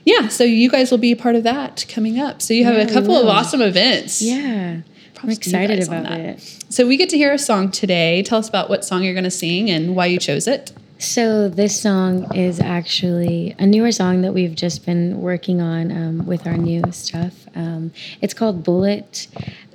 [0.05, 2.41] Yeah, so you guys will be a part of that coming up.
[2.41, 4.23] So you have Yeah, a couple of awesome events.
[4.23, 4.85] yeah i'm
[5.15, 6.21] Props you excited about that.
[6.21, 8.23] it So we get to hear a song today.
[8.23, 10.71] Tell us about what song you're going to sing and why you chose it.
[11.01, 16.25] So this song is actually a newer song that we've just been working on um,
[16.27, 17.35] with our new stuff.
[17.57, 17.91] Um,
[18.21, 19.27] it's called Bullet.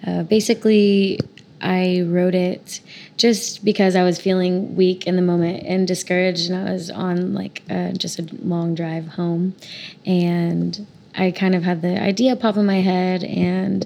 [0.08, 1.20] Uh, basically,
[1.62, 2.82] I wrote it
[3.18, 7.34] just because I was feeling weak in the moment and discouraged, and I was on
[7.34, 7.64] like
[7.98, 9.56] just a long drive home,
[10.06, 10.86] and
[11.16, 13.86] I kind of had the idea pop in my head, and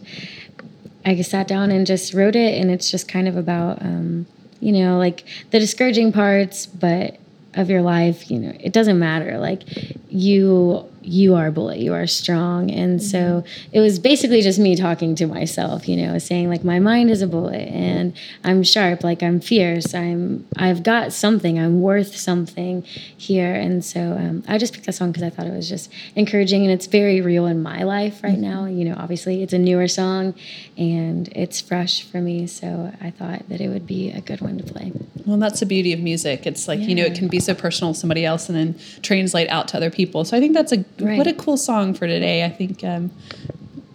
[1.06, 4.26] I sat down and just wrote it, and it's just kind of about, um,
[4.60, 7.18] you know, like the discouraging parts, but
[7.56, 9.38] of your life, you know, it doesn't matter.
[9.38, 9.64] Like
[10.10, 11.80] you, you are a bullet.
[11.80, 15.88] You are strong, and so it was basically just me talking to myself.
[15.88, 19.04] You know, saying like my mind is a bullet, and I'm sharp.
[19.04, 19.94] Like I'm fierce.
[19.94, 20.48] I'm.
[20.58, 21.60] I've got something.
[21.60, 25.48] I'm worth something here, and so um, I just picked that song because I thought
[25.48, 28.66] it was just encouraging, and it's very real in my life right now.
[28.66, 30.34] You know, obviously it's a newer song,
[30.78, 34.58] and it's fresh for me, so I thought that it would be a good one
[34.58, 34.92] to play.
[35.26, 36.46] Well, that's the beauty of music.
[36.46, 39.50] It's like, you know, it can be so personal to somebody else and then translate
[39.50, 40.24] out to other people.
[40.24, 41.18] So I think that's a Right.
[41.18, 42.46] what a cool song for today.
[42.46, 43.12] I think um,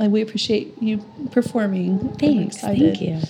[0.00, 0.96] like, we appreciate you
[1.30, 1.98] performing.
[2.14, 2.56] Thanks.
[2.56, 3.20] Thank you.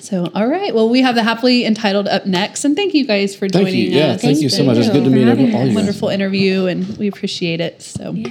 [0.00, 0.74] So, all right.
[0.74, 3.80] Well, we have the happily entitled up next, and thank you guys for Thank joining
[3.80, 3.90] you.
[3.90, 4.22] Yeah, us.
[4.22, 4.76] thank It's you so been much.
[4.78, 5.74] It's good to you meet for every, all you.
[5.74, 7.82] Wonderful interview, and we appreciate it.
[7.82, 8.30] So, Yeah.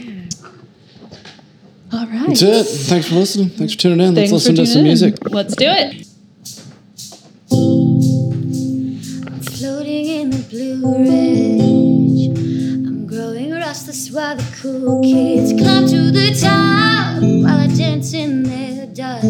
[1.94, 2.28] all right.
[2.30, 2.64] That's it.
[2.66, 3.50] Thanks for listening.
[3.50, 4.16] Thanks for tuning in.
[4.16, 4.86] Thanks Let's for listen to some in.
[4.86, 5.16] music.
[5.30, 6.08] Let's do it.
[10.32, 12.38] The blue ridge.
[12.88, 18.44] I'm growing restless while the cool kids climb to the top while I dance in
[18.44, 19.26] their dust.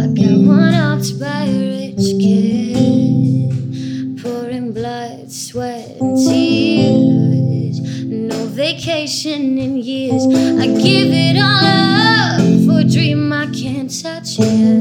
[0.00, 3.50] I got one upped by a rich kid,
[4.22, 7.80] pouring blood, sweat, and tears.
[8.04, 10.24] No vacation in years.
[10.24, 14.75] I give it all up for a dream I can't touch yet.